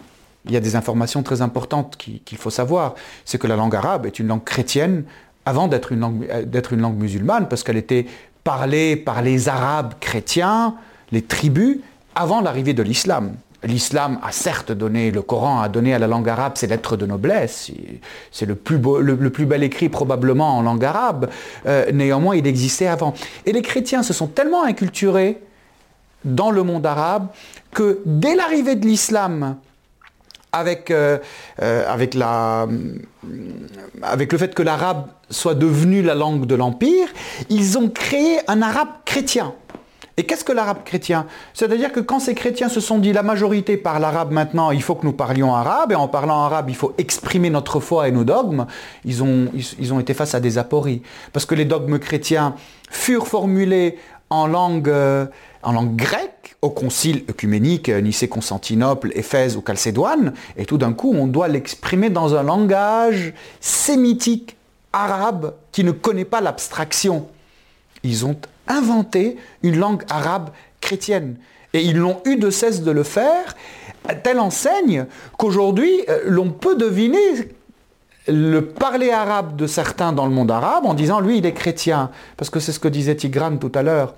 [0.46, 2.94] il y a des informations très importantes qu'il faut savoir.
[3.24, 5.04] C'est que la langue arabe est une langue chrétienne
[5.44, 8.06] avant d'être une, langue, euh, musulmane, parce qu'elle était
[8.42, 10.74] parlée par les Arabes chrétiens,
[11.12, 11.78] les tribus,
[12.14, 13.34] avant l'arrivée de l'islam.
[13.62, 17.06] L'islam a certes donné, le Coran a donné à la langue arabe ses lettres de
[17.06, 17.70] noblesse,
[18.30, 21.30] c'est le, plus plus bel écrit probablement en langue arabe,
[21.66, 23.14] euh, néanmoins il existait avant.
[23.44, 25.40] Et les chrétiens se sont tellement inculturés
[26.24, 27.28] dans le monde arabe
[27.72, 29.56] que dès l'arrivée de l'islam
[30.52, 31.18] avec, euh,
[31.62, 32.66] euh, avec, la,
[34.02, 37.08] avec le fait que l'arabe soit devenu la langue de l'Empire,
[37.50, 39.54] ils ont créé un arabe chrétien.
[40.18, 41.26] Et qu'est-ce que l'arabe chrétien?
[41.52, 44.94] C'est-à-dire que quand ces chrétiens se sont dit la majorité parle arabe maintenant, il faut
[44.94, 48.24] que nous parlions arabe, et en parlant arabe, il faut exprimer notre foi et nos
[48.24, 48.66] dogmes,
[49.04, 51.02] ils ont, ils, ont été face à des apories.
[51.34, 52.54] Parce que les dogmes chrétiens
[52.90, 53.98] furent formulés
[54.30, 55.26] en langue, euh,
[55.66, 61.26] en langue grecque au concile œcuménique Nicée-Constantinople, Éphèse ou Chalcédoine, et tout d'un coup on
[61.26, 64.56] doit l'exprimer dans un langage sémitique,
[64.92, 67.26] arabe, qui ne connaît pas l'abstraction.
[68.04, 68.36] Ils ont
[68.68, 70.50] inventé une langue arabe
[70.80, 71.36] chrétienne.
[71.74, 73.56] Et ils n'ont eu de cesse de le faire,
[74.22, 77.18] telle enseigne qu'aujourd'hui, euh, l'on peut deviner
[78.28, 82.10] le parler arabe de certains dans le monde arabe en disant lui il est chrétien,
[82.36, 84.14] parce que c'est ce que disait Tigran tout à l'heure.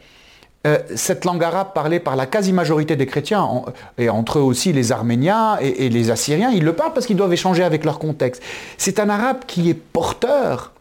[0.67, 3.49] Euh, cette langue arabe parlée par la quasi-majorité des chrétiens,
[3.97, 7.17] et entre eux aussi les Arméniens et, et les Assyriens, ils le parlent parce qu'ils
[7.17, 8.43] doivent échanger avec leur contexte.
[8.77, 10.73] C'est un arabe qui est porteur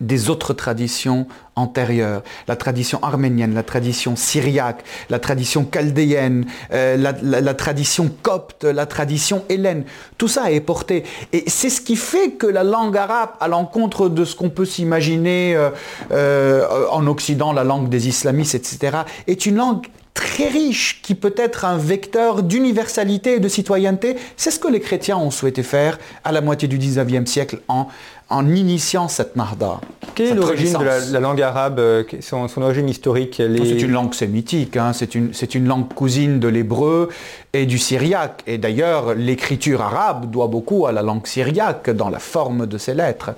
[0.00, 7.54] des autres traditions antérieures, la tradition arménienne, la tradition syriaque, la tradition chaldéenne, euh, la,
[7.54, 9.84] tradition copte, la tradition hélène.
[10.16, 11.04] Tout ça est porté.
[11.32, 14.64] Et c'est ce qui fait que la langue arabe, à l'encontre de ce qu'on peut
[14.64, 15.70] s'imaginer euh,
[16.12, 21.34] euh, en Occident, la langue des islamistes, etc., est une langue très riche, qui peut
[21.36, 24.16] être un vecteur d'universalité et de citoyenneté.
[24.36, 27.86] C'est ce que les chrétiens ont souhaité faire à la moitié du 19e siècle en
[28.30, 29.80] en initiant cette Nahda.
[30.14, 33.82] Quelle est cette l'origine de la, langue arabe, euh, son, son origine historique les- C'est
[33.84, 37.08] une langue sémitique, hein, c'est une, c'est une langue cousine de l'hébreu
[37.52, 38.42] et du syriaque.
[38.46, 42.94] Et d'ailleurs, l'écriture arabe doit beaucoup à la langue syriaque dans la forme de ses
[42.94, 43.30] lettres.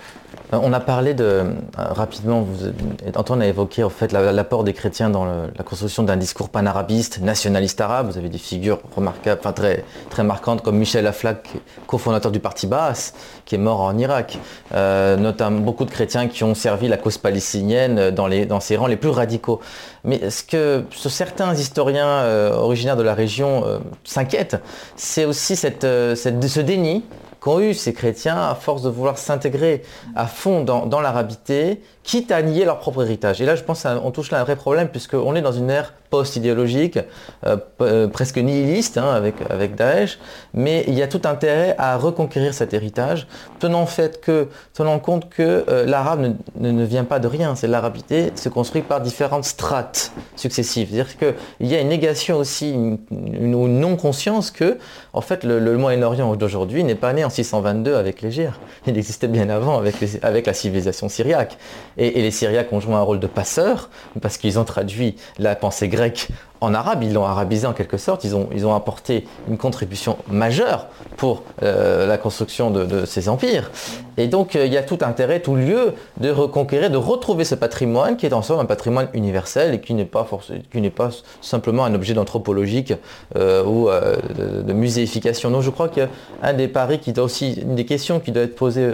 [0.52, 1.44] Euh, On a parlé de, euh,
[1.76, 2.66] rapidement, vous,
[3.14, 6.48] Antoine a évoqué en fait la- l'apport des chrétiens dans le- la construction d'un discours
[6.48, 8.10] panarabiste, nationaliste arabe.
[8.10, 11.48] Vous avez des figures remarquables, enfin très, très marquantes comme Michel Aflaq,
[11.86, 13.12] cofondateur du parti Baas,
[13.44, 14.38] qui est mort en Irak.
[14.74, 14.79] Euh,
[15.16, 18.96] notamment beaucoup de chrétiens qui ont servi la cause palestinienne dans, les, ses rangs les
[18.96, 19.60] plus radicaux.
[20.04, 24.56] Mais ce que ce- certains historiens euh, originaires de la région euh, s'inquiètent,
[24.96, 27.04] c'est aussi cette, euh, ce déni
[27.40, 29.82] qu'ont eu ces chrétiens à force de vouloir s'intégrer
[30.14, 33.40] à fond dans l'arabité, quitte à nier leur propre héritage.
[33.40, 35.92] Et là, je pense qu'on touche là un vrai problème, puisqu'on est dans une ère
[36.10, 36.98] post-idéologique,
[37.46, 40.18] euh, euh, presque nihiliste hein, avec, Daesh,
[40.52, 43.28] mais il y a tout intérêt à reconquérir cet héritage,
[43.60, 47.68] tenant, fait que, tenant compte que euh, l'arabe ne, ne- vient pas de rien, c'est
[47.68, 50.88] l'arabité se construit par différentes strates successives.
[50.90, 54.78] C'est-à-dire qu'il y a une négation aussi, une, une- non-conscience que,
[55.12, 58.58] en fait, le, Moyen-Orient d'aujourd'hui n'est pas né en 622 avec l'Égir.
[58.88, 61.56] Il existait bien avant avec, avec la civilisation syriaque.
[61.96, 65.88] Et, les Syriaques ont joué un rôle de passeur, parce qu'ils ont traduit la pensée
[65.88, 66.28] grecque
[66.60, 70.18] en arabe, ils l'ont arabisé en quelque sorte, ils ont, ils ont apporté une contribution
[70.30, 73.70] majeure pour euh, la construction de, ces empires.
[74.16, 77.54] Et donc euh, il y a tout intérêt, tout lieu de reconquérir, de retrouver ce
[77.54, 80.28] patrimoine qui est en somme un patrimoine universel et qui n'est pas,
[80.70, 82.92] qui n'est pas simplement un objet d'anthropologique
[83.36, 85.50] euh, ou de, de muséification.
[85.50, 88.56] Donc je crois qu'un des paris qui doit aussi, une des questions qui doit être
[88.56, 88.92] posée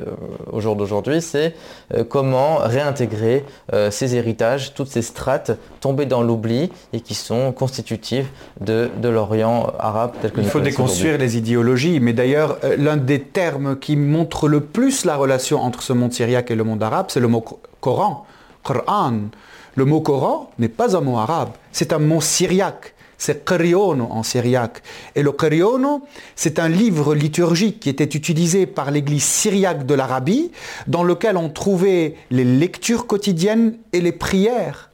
[0.53, 1.55] au jour d'aujourd'hui, c'est
[2.09, 3.45] comment réintégrer
[3.91, 8.27] ces héritages, toutes ces strates tombées dans l'oubli et qui sont constitutives
[8.61, 12.77] de, de l'Orient arabe tel que Il nous faut déconstruire les idéologies, mais d'ailleurs, euh,
[12.79, 16.62] l'un des termes qui montre le plus la relation entre ce monde syriaque et le
[16.64, 18.25] monde arabe, c'est le mot co- Coran,
[18.64, 19.14] Qur'an.
[19.75, 22.92] Le mot Coran n'est pas un mot arabe, c'est un mot syriaque.
[23.19, 24.83] C'est Qur'iono en syriaque.
[25.14, 26.03] Et le Qur'iono,
[26.35, 30.51] c'est un livre liturgique qui était utilisé par l'église syriaque de l'Arabie,
[30.87, 34.90] dans lequel on trouvait les lectures quotidiennes et les prières.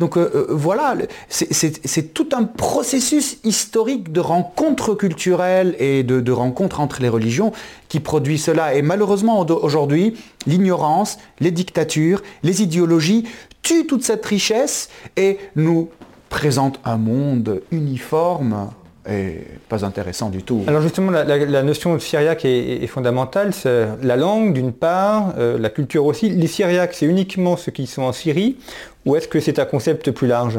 [0.00, 0.96] Donc euh, euh, voilà,
[1.28, 7.52] c'est- tout un processus historique de rencontres culturelles et de, de rencontres entre les religions
[7.88, 8.74] qui produit cela.
[8.74, 13.24] Et malheureusement, au- aujourd'hui, l'ignorance, les dictatures, les idéologies
[13.62, 15.88] tuent toute cette richesse et nous
[16.28, 18.70] présentent un monde uniforme
[19.08, 19.38] et
[19.68, 20.62] pas intéressant du tout.
[20.66, 23.52] Alors justement, la, la- la notion de syriaque est, est fondamentale.
[23.52, 26.30] C'est la langue d'une part, euh, la culture aussi.
[26.30, 28.56] Les syriaques, c'est uniquement ceux qui sont en Syrie
[29.04, 30.58] ou est-ce que c'est un concept plus large?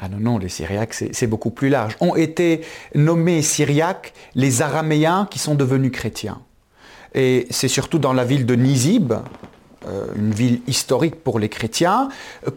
[0.00, 1.96] Ah non, non, les Syriaques, c'est beaucoup plus large.
[2.00, 2.62] Ont été
[2.94, 6.40] nommés Syriaques les Araméens qui sont devenus chrétiens.
[7.14, 9.16] Et c'est surtout dans la ville de Nizib, euh,
[10.16, 12.08] une ville historique pour les chrétiens,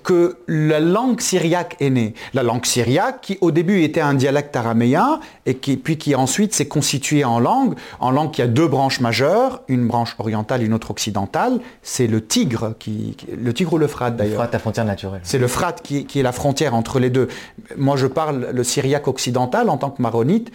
[0.04, 2.14] que la langue syriaque est née.
[2.34, 6.54] La langue syriaque, qui au début était un dialecte araméen, et qui, puis qui ensuite
[6.54, 10.74] s'est constituée en langue, en langue qui a deux branches majeures, une branche orientale une
[10.74, 14.36] autre occidentale, c'est le Tigre, qui, le Tigre ou l'Euphrate d'ailleurs.
[14.36, 15.22] Fera ta frontière naturelle.
[15.24, 17.28] C'est le Frat qui, est- qui est la frontière entre les deux.
[17.78, 20.52] Moi, je parle le syriaque occidental en tant que maronite,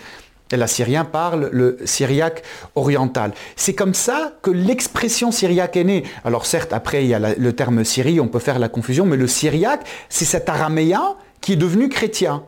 [0.53, 2.43] et la Syrien parle le syriaque
[2.75, 3.33] oriental.
[3.57, 6.05] C'est comme ça que l'expression syriaque est née.
[6.25, 9.17] Alors certes, après, il y a le terme Syrie, on peut faire la confusion, mais
[9.17, 12.43] le syriaque, c'est cet araméen qui est devenu chrétien.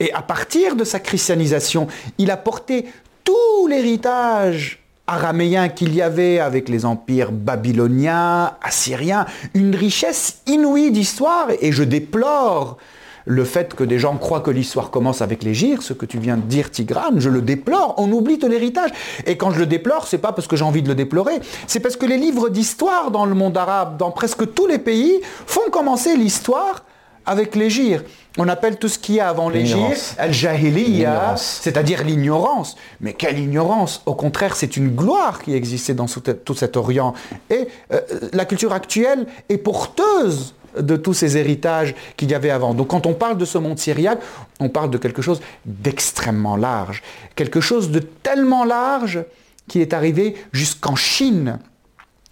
[0.00, 1.86] Et à partir de sa christianisation,
[2.18, 2.86] il a porté
[3.24, 11.48] tout l'héritage araméen qu'il y avait avec les empires babyloniens, assyriens, une richesse inouïe d'histoire.
[11.60, 12.78] Et je déplore
[13.24, 16.18] le fait que des gens croient que l'histoire commence avec les gires, ce que tu
[16.18, 18.90] viens de dire Tigrane, je le déplore, on oublie tout l'héritage.
[19.26, 21.80] Et quand je le déplore, c'est pas parce que j'ai envie de le déplorer, c'est
[21.80, 25.70] parce que les livres d'histoire dans le monde arabe, dans presque tous les pays, font
[25.70, 26.84] commencer l'histoire
[27.24, 28.02] avec les gires.
[28.38, 32.76] On appelle tout ce qu'il y a avant les gires al-jahiliya, c'est-à-dire l'ignorance.
[33.00, 37.14] Mais quelle ignorance Au contraire, c'est une gloire qui existait dans tout tout cet Orient.
[37.50, 38.00] Et euh,
[38.32, 42.74] la culture actuelle est porteuse de tous ces héritages qu'il y avait avant.
[42.74, 44.20] Donc quand on parle de ce monde syriaque,
[44.60, 47.02] on parle de quelque chose d'extrêmement large.
[47.34, 49.24] Quelque chose de tellement large
[49.68, 51.58] qui est arrivé jusqu'en Chine.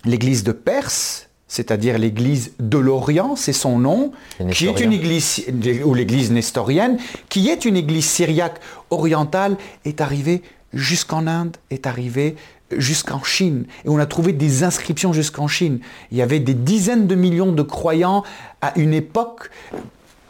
[0.04, 4.12] L'église de Perse, c'est-à-dire l'église de l'Orient, c'est son nom,
[4.52, 5.44] qui est une église,
[5.84, 6.96] ou l'église nestorienne,
[7.28, 12.36] qui est une église syriaque orientale, est arrivée jusqu'en Inde, est arrivée
[12.76, 13.64] jusqu'en Chine.
[13.84, 15.80] Et on a trouvé des inscriptions jusqu'en Chine.
[16.10, 18.24] Il y avait des dizaines de millions de croyants
[18.60, 19.50] à une époque.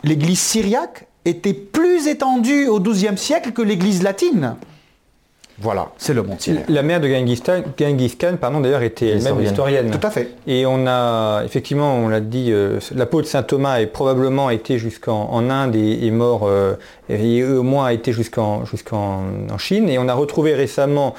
[0.04, 4.56] L'église syriaque était plus étendue au XIIe siècle que l'église latine.
[5.62, 6.64] Voilà, c'est le monde syriaque.
[6.68, 9.90] La mère de Genghis Khan, Genghis Khan pardon, d'ailleurs, était elle-même historienne.
[9.90, 10.30] Tout à fait.
[10.46, 14.48] Et on a, effectivement, on l'a dit, euh, la peau de saint Thomas a probablement
[14.48, 16.76] été jusqu'en Inde et est mort, euh,
[17.10, 19.22] et au moins a été jusqu'en jusqu'en
[19.58, 19.90] Chine.
[19.90, 21.14] Et on a retrouvé récemment,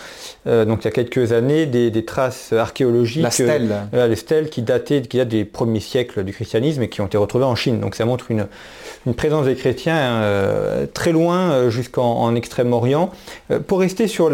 [0.47, 3.21] euh, donc il y a quelques années, des, traces archéologiques.
[3.21, 3.75] La stèle.
[3.93, 7.17] les stèles qui dataient, qui datent des premiers siècles du christianisme et qui ont été
[7.17, 7.79] retrouvées en Chine.
[7.79, 8.47] Donc ça montre une,
[9.05, 10.23] une présence des chrétiens
[10.95, 13.11] très loin jusqu'en Extrême-Orient.
[13.67, 14.30] pour rester sur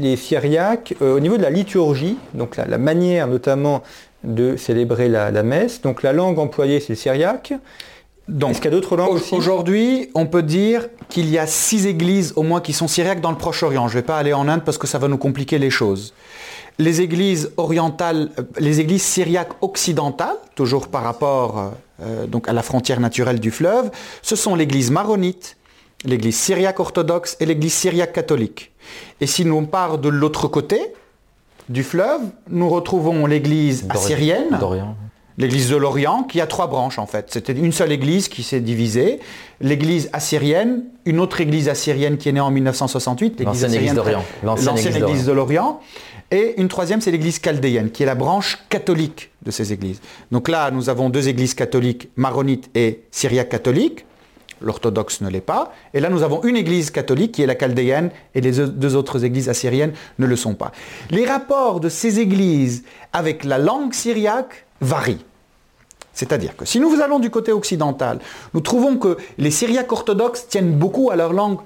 [0.00, 3.82] les Syriaques, euh, au niveau de la liturgie, donc la, manière notamment
[4.22, 7.52] de célébrer la, messe, donc la langue employée c'est le syriaque.
[8.28, 9.34] Est-ce qu'il y a d'autres langues aussi?
[9.34, 13.30] Aujourd'hui, on peut dire qu'il y a six églises au moins qui sont syriaques dans
[13.30, 13.86] le Proche-Orient.
[13.88, 16.14] Je ne vais pas aller en Inde parce que ça va nous compliquer les choses.
[16.78, 21.72] Les églises orientales, euh, les églises syriaques occidentales, toujours par rapport
[22.02, 23.90] euh, donc à la frontière naturelle du fleuve,
[24.22, 25.56] ce sont l'église maronite,
[26.04, 28.72] l'église syriaque orthodoxe et l'église syriaque catholique.
[29.20, 30.80] Et si nous on part de l'autre côté
[31.68, 34.58] du fleuve, nous retrouvons l'église assyrienne,
[35.38, 37.26] l'église de l'Orient, qui a trois branches en fait.
[37.30, 39.18] C'était une seule église qui s'est divisée.
[39.60, 44.24] L'église assyrienne, une autre église assyrienne qui est née en 1968, l'église église d'Orient.
[44.42, 45.80] L'ancienne église de l'Orient.
[46.30, 50.00] Et une troisième, c'est l'église chaldéenne, qui est la branche catholique de ces églises.
[50.32, 54.04] Donc là, nous avons deux églises catholiques, maronites et syriaques catholiques
[54.60, 55.72] l'orthodoxe ne l'est pas.
[55.92, 59.24] Et là, nous avons une église catholique qui est la chaldéenne et les deux autres
[59.24, 60.72] églises assyriennes ne le sont pas.
[61.10, 65.24] Les rapports de ces églises avec la langue syriaque varient.
[66.12, 68.20] C'est-à-dire que si nous allons du côté occidental,
[68.54, 71.58] nous trouvons que les Syriaques orthodoxes tiennent beaucoup à leur langue.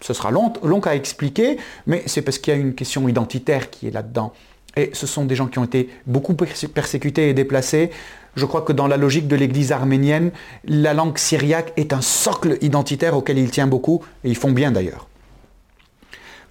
[0.00, 3.70] Ce sera long, long à expliquer, mais c'est parce qu'il y a une question identitaire
[3.70, 4.32] qui est là-dedans.
[4.76, 7.90] Et ce sont des gens qui ont été beaucoup persécutés et déplacés.
[8.34, 10.32] Je crois que dans la logique de l'Église arménienne,
[10.64, 14.70] la langue syriaque est un socle identitaire auquel il tient beaucoup, et ils font bien
[14.70, 15.06] d'ailleurs.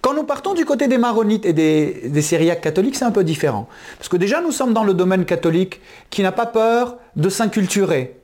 [0.00, 3.68] Quand nous partons du côté des maronites et des, syriaques catholiques, c'est un peu différent.
[3.98, 8.21] Parce que déjà, nous sommes dans le domaine catholique qui n'a pas peur de s'inculturer.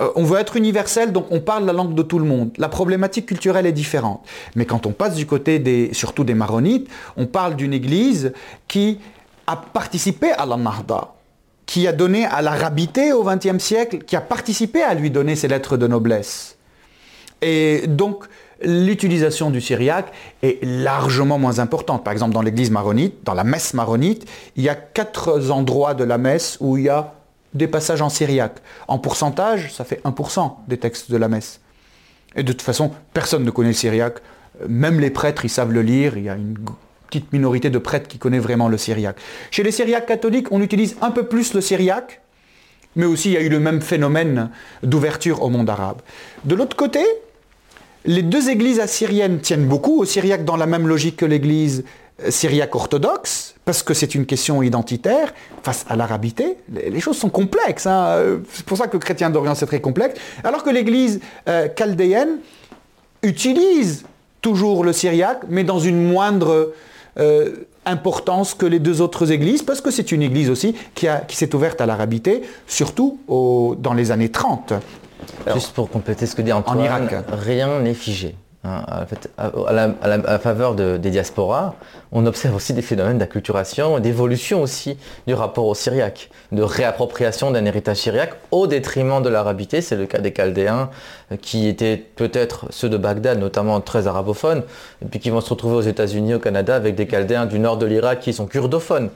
[0.00, 2.50] Euh, on veut être universel, donc on parle la langue de tout le monde.
[2.58, 4.22] La problématique culturelle est différente.
[4.54, 8.32] Mais quand on passe du côté surtout des maronites, on parle d'une église
[8.68, 8.98] qui
[9.46, 11.14] a participé à la Nahda,
[11.64, 15.48] qui a donné à l'arabité au XXe siècle, qui a participé à lui donner ses
[15.48, 16.56] lettres de noblesse.
[17.40, 18.24] Et donc,
[18.62, 22.04] l'utilisation du syriaque est largement moins importante.
[22.04, 24.26] Par exemple, dans l'église maronite, dans la messe maronite,
[24.56, 27.14] il y a quatre endroits de la messe où il y a
[27.56, 28.58] des passages en syriaque.
[28.88, 31.60] En pourcentage, ça fait 1% des textes de la messe.
[32.36, 34.18] Et de toute façon, personne ne connaît le syriaque.
[34.68, 36.16] Même les prêtres, ils savent le lire.
[36.16, 36.56] Il y a une
[37.08, 39.16] petite minorité de prêtres qui connaît vraiment le syriaque.
[39.50, 42.20] Chez les syriaques catholiques, on utilise un peu plus le syriaque,
[42.94, 44.50] mais aussi il y a eu le même phénomène
[44.82, 46.02] d'ouverture au monde arabe.
[46.44, 47.04] De l'autre côté,
[48.04, 51.84] les deux églises assyriennes tiennent beaucoup au syriaque dans la même logique que l'église
[52.28, 57.86] syriaque orthodoxe, parce que c'est une question identitaire, face à l'arabité, les, choses sont complexes.
[57.86, 58.38] Hein.
[58.52, 60.18] C'est pour ça que le chrétien d'Orient, c'est très complexe.
[60.44, 62.38] Alors que l'église euh, chaldéenne
[63.24, 64.04] utilise
[64.40, 66.74] toujours le syriaque, mais dans une moindre
[67.18, 71.36] euh, importance que les deux autres églises, parce que c'est une église aussi qui, qui
[71.36, 74.74] s'est ouverte à l'arabité, surtout dans les années 30.
[75.52, 77.24] Juste pour compléter ce que dit Antoine, en Irak.
[77.32, 78.36] rien n'est figé.
[78.66, 78.84] Hein,
[79.38, 81.74] à, la, faveur des diasporas,
[82.10, 87.64] on observe aussi des phénomènes d'acculturation, d'évolution aussi du rapport au syriaque, de réappropriation d'un
[87.64, 89.80] héritage syriaque au détriment de l'arabité.
[89.82, 90.90] C'est le cas des Chaldéens,
[91.30, 94.62] euh, qui étaient peut-être ceux de Bagdad, notamment très arabophones,
[95.02, 97.76] et puis qui vont se retrouver aux États-Unis, au Canada, avec des Chaldéens du nord
[97.76, 99.10] de l'Irak qui sont kurdophones.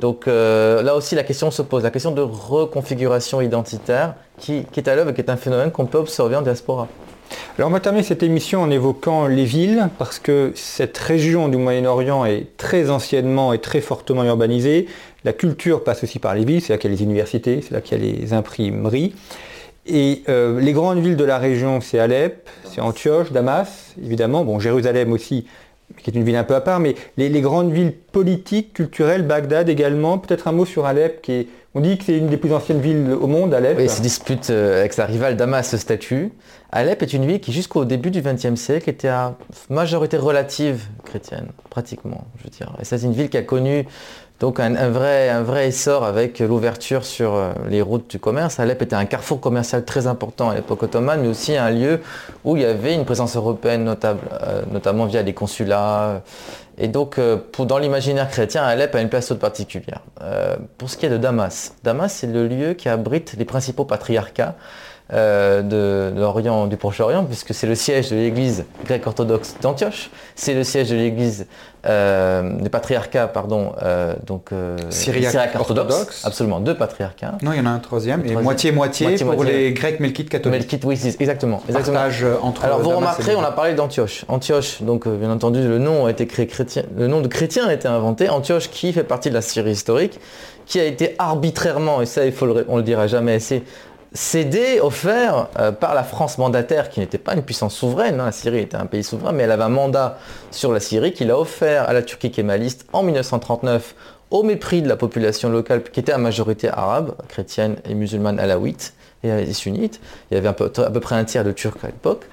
[0.00, 4.80] Donc euh, là aussi, la question se pose, la question de reconfiguration identitaire qui, qui
[4.80, 6.86] est à l'œuvre et qui est un phénomène qu'on peut observer en diaspora.
[7.58, 11.56] Alors on va terminer cette émission en évoquant les villes, parce que cette région du
[11.56, 14.86] Moyen-Orient est très anciennement et très fortement urbanisée.
[15.24, 17.72] La culture passe aussi par les villes, c'est là qu'il y a les universités, c'est
[17.72, 19.14] là qu'il y a les imprimeries.
[19.86, 24.60] Et euh, les grandes villes de la région, c'est Alep, c'est Antioche, Damas, évidemment, bon,
[24.60, 25.46] Jérusalem aussi,
[25.98, 29.22] qui est une ville un peu à part, mais les, les grandes villes politiques, culturelles,
[29.22, 32.36] Bagdad également, peut-être un mot sur Alep qui est on dit que c'est une des
[32.36, 33.78] plus anciennes villes au monde, Alep.
[33.78, 36.32] Oui, se dispute euh, avec sa rivale Damas ce statut.
[36.72, 39.36] Alep est une ville qui, jusqu'au début du XXe siècle, était à
[39.68, 42.74] majorité relative chrétienne, pratiquement, je veux dire.
[42.80, 43.86] Et c'est une ville qui a connu
[44.40, 48.58] donc un, vrai, un vrai essor avec l'ouverture sur euh, les routes du commerce.
[48.58, 52.00] Alep était un carrefour commercial très important à l'époque ottomane, mais aussi un lieu
[52.44, 56.22] où il y avait une présence européenne notable, euh, notamment via les consulats
[56.82, 60.00] et donc, euh, dans l'imaginaire chrétien, Alep a une place toute particulière.
[60.22, 63.84] Euh, pour ce qui est de Damas, Damas, c'est le lieu qui abrite les principaux
[63.84, 64.56] patriarcats
[65.12, 70.90] de, l'Orient, du Proche-Orient, puisque c'est le siège de l'église grecque-orthodoxe d'Antioche, c'est le siège
[70.90, 71.46] de l'église
[71.86, 74.50] euh, des patriarcats, pardon, euh, donc
[74.90, 76.24] syriaque orthodoxe.
[76.24, 77.38] Absolument, deux patriarcats.
[77.42, 80.60] Non, il y en a un troisième, et moitié-moitié pour les Grecs melkites catholiques.
[80.60, 81.62] Melkites, oui, exactement.
[81.68, 82.00] exactement.
[82.42, 84.24] entre Alors vous remarquerez, on a parlé d'Antioche.
[84.28, 87.72] Antioche, donc bien entendu, le nom a été créé chrétien, le nom de chrétien a
[87.72, 88.28] été inventé.
[88.28, 90.20] Antioche, qui fait partie de la Syrie historique,
[90.66, 93.62] qui a été arbitrairement, et ça il faut le, on le dira jamais assez,
[94.12, 98.26] cédé, offert euh, par la France mandataire, qui n'était pas une puissance souveraine, hein.
[98.26, 100.18] la Syrie était un pays souverain, mais elle avait un mandat
[100.50, 103.94] sur la Syrie qu'il a offert à la Turquie kémaliste en 1939
[104.30, 108.38] au mépris de la population locale qui était à majorité arabe, chrétienne et musulmane
[109.24, 110.00] alaouite et les sunnites.
[110.30, 112.24] Il y avait à peu, près un tiers de Turcs à l'époque.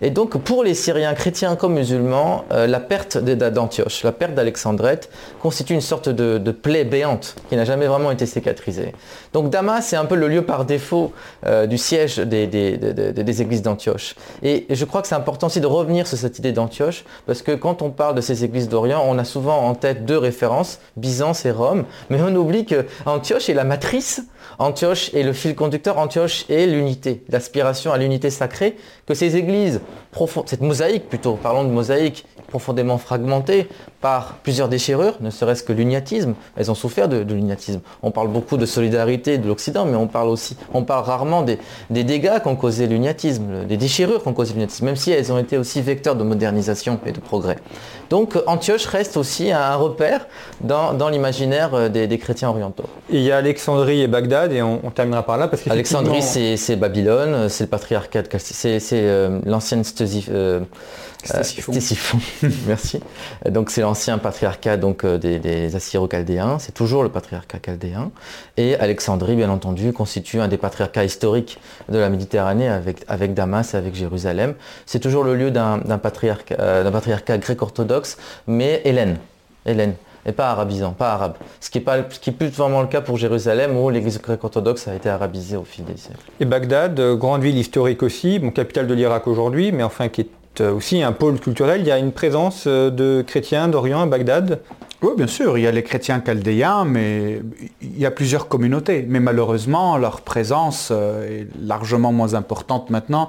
[0.00, 5.10] Et donc pour les Syriens chrétiens comme musulmans, euh, la perte d'Antioche, la perte d'Alexandrette
[5.40, 8.94] constitue une sorte de, plaie béante qui n'a jamais vraiment été cicatrisée.
[9.32, 11.12] Donc Damas est un peu le lieu par défaut
[11.46, 14.14] euh, du siège des, des églises d'Antioche.
[14.42, 17.52] Et je crois que c'est important aussi de revenir sur cette idée d'Antioche parce que
[17.52, 21.44] quand on parle de ces églises d'Orient, on a souvent en tête deux références, Byzance
[21.44, 24.22] et Rome, mais on oublie qu'Antioche est la matrice
[24.58, 28.76] Antioche est le fil conducteur, Antioche est l'unité, l'aspiration à l'unité sacrée,
[29.06, 29.80] que ces églises,
[30.46, 32.24] cette mosaïque plutôt, parlons de mosaïque,
[32.54, 33.66] profondément fragmentée
[34.00, 37.80] par plusieurs déchirures, ne serait-ce que l'uniatisme, elles ont souffert de, l'uniatisme.
[38.04, 41.58] On parle beaucoup de solidarité de l'Occident, mais on parle aussi, on parle rarement des,
[41.90, 45.82] dégâts qu'ont causé l'uniatisme, des déchirures qu'ont causé l'uniatisme, même si elles ont été aussi
[45.82, 47.56] vecteurs de modernisation et de progrès.
[48.08, 50.28] Donc Antioche reste aussi un repère
[50.60, 52.84] dans, l'imaginaire euh, des, chrétiens orientaux.
[53.10, 55.48] il y a Alexandrie et Bagdad, et on, terminera par là.
[55.48, 59.82] Parce Alexandrie, c'est Babylone, c'est le patriarcat, c'est euh, l'ancienne
[60.28, 60.60] euh,
[61.24, 62.18] Stésiphon.
[62.66, 63.00] Merci.
[63.48, 68.10] Donc c'est l'ancien patriarcat donc, des, des Assyro-Chaldéens, c'est toujours le patriarcat chaldéen.
[68.56, 71.58] Et Alexandrie, bien entendu, constitue un des patriarcats historiques
[71.88, 74.54] de la Méditerranée avec, avec Damas, avec Jérusalem.
[74.86, 79.18] C'est toujours le lieu d'un patriarcat, patriarcat grec-orthodoxe mais Hélène.
[79.66, 79.94] Hélène
[80.26, 81.34] et pas arabisant, pas arabe.
[81.60, 84.42] Ce qui n'est pas, ce qui plus vraiment le cas pour Jérusalem où l'église grecque
[84.42, 86.18] orthodoxe a été arabisée au fil des siècles.
[86.40, 90.24] Et Bagdad, euh, grande ville historique aussi, capitale de l'Irak aujourd'hui, mais enfin qui est
[90.24, 91.80] euh, aussi un pôle culturel.
[91.80, 94.60] Il y a une présence euh, de chrétiens d'Orient à Bagdad
[95.02, 97.40] Oui, bien sûr, il y a les chrétiens chaldéens, mais
[97.82, 99.04] il y a plusieurs communautés.
[99.08, 103.28] Mais malheureusement, leur présence est largement moins importante maintenant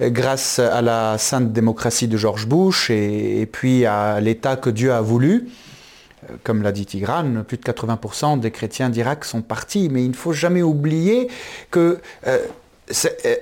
[0.00, 5.00] grâce à la sainte démocratie de George Bush et, puis à l'État que Dieu a
[5.00, 5.48] voulu.
[6.28, 10.10] Euh, comme l'a dit Tigran, plus de 80% des chrétiens d'Irak sont partis, mais il
[10.10, 11.28] ne faut jamais oublier
[11.70, 12.38] que euh, euh,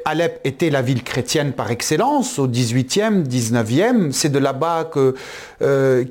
[0.04, 4.12] Alep était la ville chrétienne par excellence au 18e, 19e.
[4.12, 5.14] C'est de là-bas que,
[5.62, 6.04] euh,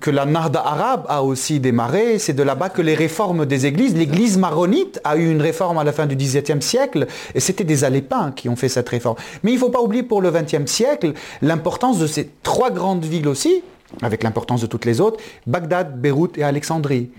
[0.00, 2.18] que, la Narda arabe a aussi démarré.
[2.18, 5.84] C'est de là-bas que les réformes des églises, l'église maronite a eu une réforme à
[5.84, 7.06] la fin du XVIIe siècle.
[7.34, 9.16] Et c'était des Alépins qui ont fait cette réforme.
[9.42, 11.12] Mais il ne faut pas oublier pour le XXe siècle
[11.42, 13.62] l'importance de ces trois grandes villes aussi,
[14.02, 17.10] avec l'importance de toutes les autres, Bagdad, Beyrouth et Alexandrie.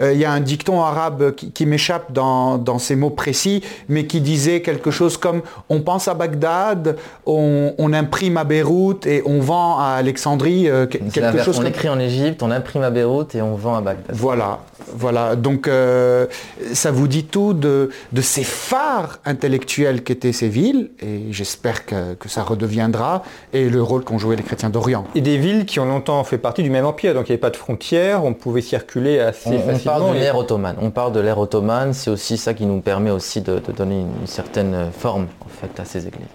[0.00, 4.20] Euh, il y a un dicton arabe qui, m'échappe dans, ces mots précis, mais qui
[4.20, 9.78] disait quelque chose comme on pense à Bagdad, on, imprime à Beyrouth et on vend
[9.78, 10.68] à Alexandrie.
[10.68, 13.80] Euh, quelque chose on écrit en Égypte, on imprime à Beyrouth et on vend à
[13.80, 14.14] Bagdad.
[14.14, 14.60] Voilà,
[14.94, 15.36] voilà.
[15.36, 16.26] Donc euh,
[16.72, 22.28] ça vous dit tout de, ces phares intellectuels qu'étaient ces villes, et j'espère que, que,
[22.28, 23.22] ça redeviendra,
[23.52, 25.04] et le rôle qu'ont joué les chrétiens d'Orient.
[25.14, 27.40] Et des villes qui ont longtemps fait partie du même empire, donc il n'y avait
[27.40, 30.76] pas de frontières, on pouvait circuler assez facilement parle de l'ère ottomane.
[30.80, 34.26] On parle de l'ère ottomane, c'est aussi ça qui nous permet aussi de, donner une,
[34.26, 36.26] certaine forme en fait à ces églises.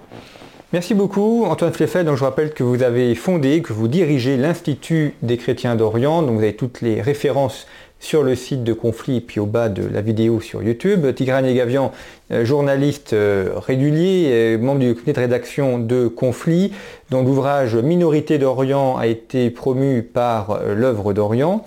[0.74, 2.06] Merci beaucoup Antoine Fleffet.
[2.06, 6.22] Donc je rappelle que vous avez fondé, que vous dirigez l'Institut des chrétiens d'Orient.
[6.22, 7.68] Donc vous avez toutes les références
[8.02, 11.14] sur le site de Conflit et puis au bas de la vidéo sur YouTube.
[11.16, 11.94] Tigrane Gavian,
[12.32, 16.74] euh, journaliste euh, régulier, membre du comité de rédaction de Conflit,
[17.10, 21.64] dont l'ouvrage Minorité d'Orient a été promu par euh, l'œuvre d'Orient.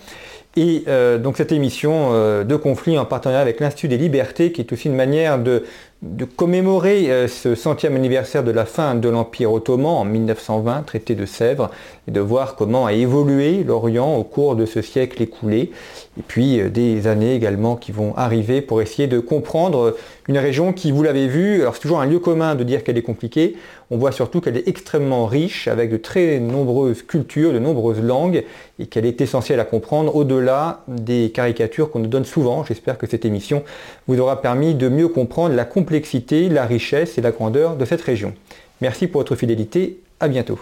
[0.56, 4.60] Et euh, donc cette émission euh, de conflit en partenariat avec l'Institut des libertés, qui
[4.60, 5.64] est aussi une manière de
[6.04, 11.14] de commémorer euh, ce centième anniversaire de la fin de l'Empire ottoman en 1920, traité
[11.14, 11.70] de Sèvres,
[12.06, 15.72] et de voir comment a évolué l'Orient au cours de ce siècle écoulé,
[16.18, 19.96] et puis euh, des années également qui vont arriver pour essayer de comprendre
[20.28, 22.96] une région qui, vous l'avez vu, alors c'est toujours un lieu commun de dire qu'elle
[22.96, 23.56] est compliquée,
[23.90, 28.44] on voit surtout qu'elle est extrêmement riche, avec de très nombreuses cultures, de nombreuses langues,
[28.78, 32.64] et qu'elle est essentielle à comprendre au-delà des caricatures qu'on nous donne souvent.
[32.64, 33.62] J'espère que cette émission
[34.06, 38.02] vous aura permis de mieux comprendre la complexité la richesse et la grandeur de cette
[38.02, 38.32] région.
[38.80, 40.58] Merci pour votre fidélité, à bientôt.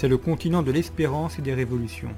[0.00, 2.14] C'est le continent de l'espérance et des révolutions.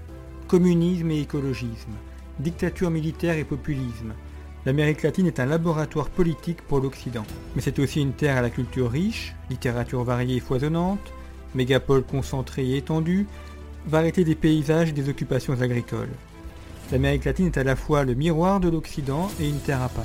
[0.46, 1.90] Communisme et écologisme,
[2.38, 4.14] dictature militaire et populisme.
[4.64, 7.24] L'Amérique latine est un laboratoire politique pour l'Occident.
[7.56, 11.12] Mais c'est aussi une terre à la culture riche, littérature variée et foisonnante,
[11.56, 13.26] mégapole concentrée et étendue,
[13.88, 16.14] variété des paysages et des occupations agricoles.
[16.92, 20.04] L'Amérique latine est à la fois le miroir de l'Occident et une terre à part.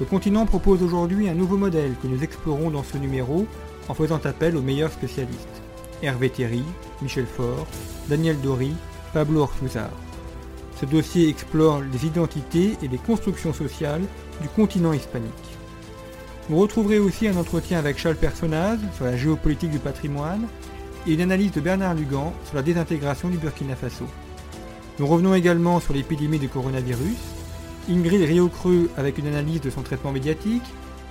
[0.00, 3.46] Le continent propose aujourd'hui un nouveau modèle que nous explorons dans ce numéro
[3.88, 5.62] en faisant appel aux meilleurs spécialistes.
[6.02, 6.62] Hervé Thierry,
[7.02, 7.66] Michel Faure,
[8.08, 8.72] Daniel Dory,
[9.12, 9.90] Pablo Ortuzar.
[10.80, 14.02] Ce dossier explore les identités et les constructions sociales
[14.42, 15.32] du continent hispanique.
[16.48, 20.46] Vous retrouverez aussi un entretien avec Charles Personnaz sur la géopolitique du patrimoine
[21.06, 24.04] et une analyse de Bernard Lugan sur la désintégration du Burkina Faso.
[24.98, 27.16] Nous revenons également sur l'épidémie du coronavirus,
[27.88, 30.62] Ingrid Rio-Creux avec une analyse de son traitement médiatique,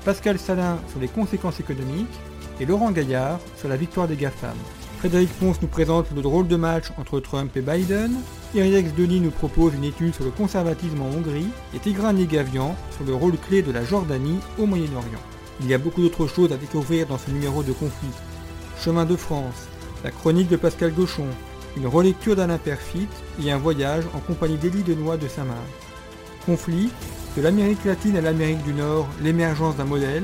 [0.03, 2.07] Pascal Salin sur les conséquences économiques
[2.59, 4.55] et Laurent Gaillard sur la victoire des GAFAM.
[4.99, 8.15] Frédéric Ponce nous présente le drôle de match entre Trump et Biden,
[8.55, 13.05] Iriex Denis nous propose une étude sur le conservatisme en Hongrie et Tigran Negavian sur
[13.05, 15.21] le rôle clé de la Jordanie au Moyen-Orient.
[15.59, 18.07] Il y a beaucoup d'autres choses à découvrir dans ce numéro de conflit.
[18.79, 19.67] Chemin de France,
[20.03, 21.27] la chronique de Pascal Gauchon,
[21.77, 23.07] une relecture d'Alain Perfit
[23.43, 25.59] et un voyage en compagnie d'Élie Denois de Saint-Marc.
[26.45, 26.89] Conflit,
[27.35, 30.23] de l'Amérique latine à l'Amérique du Nord, l'émergence d'un modèle,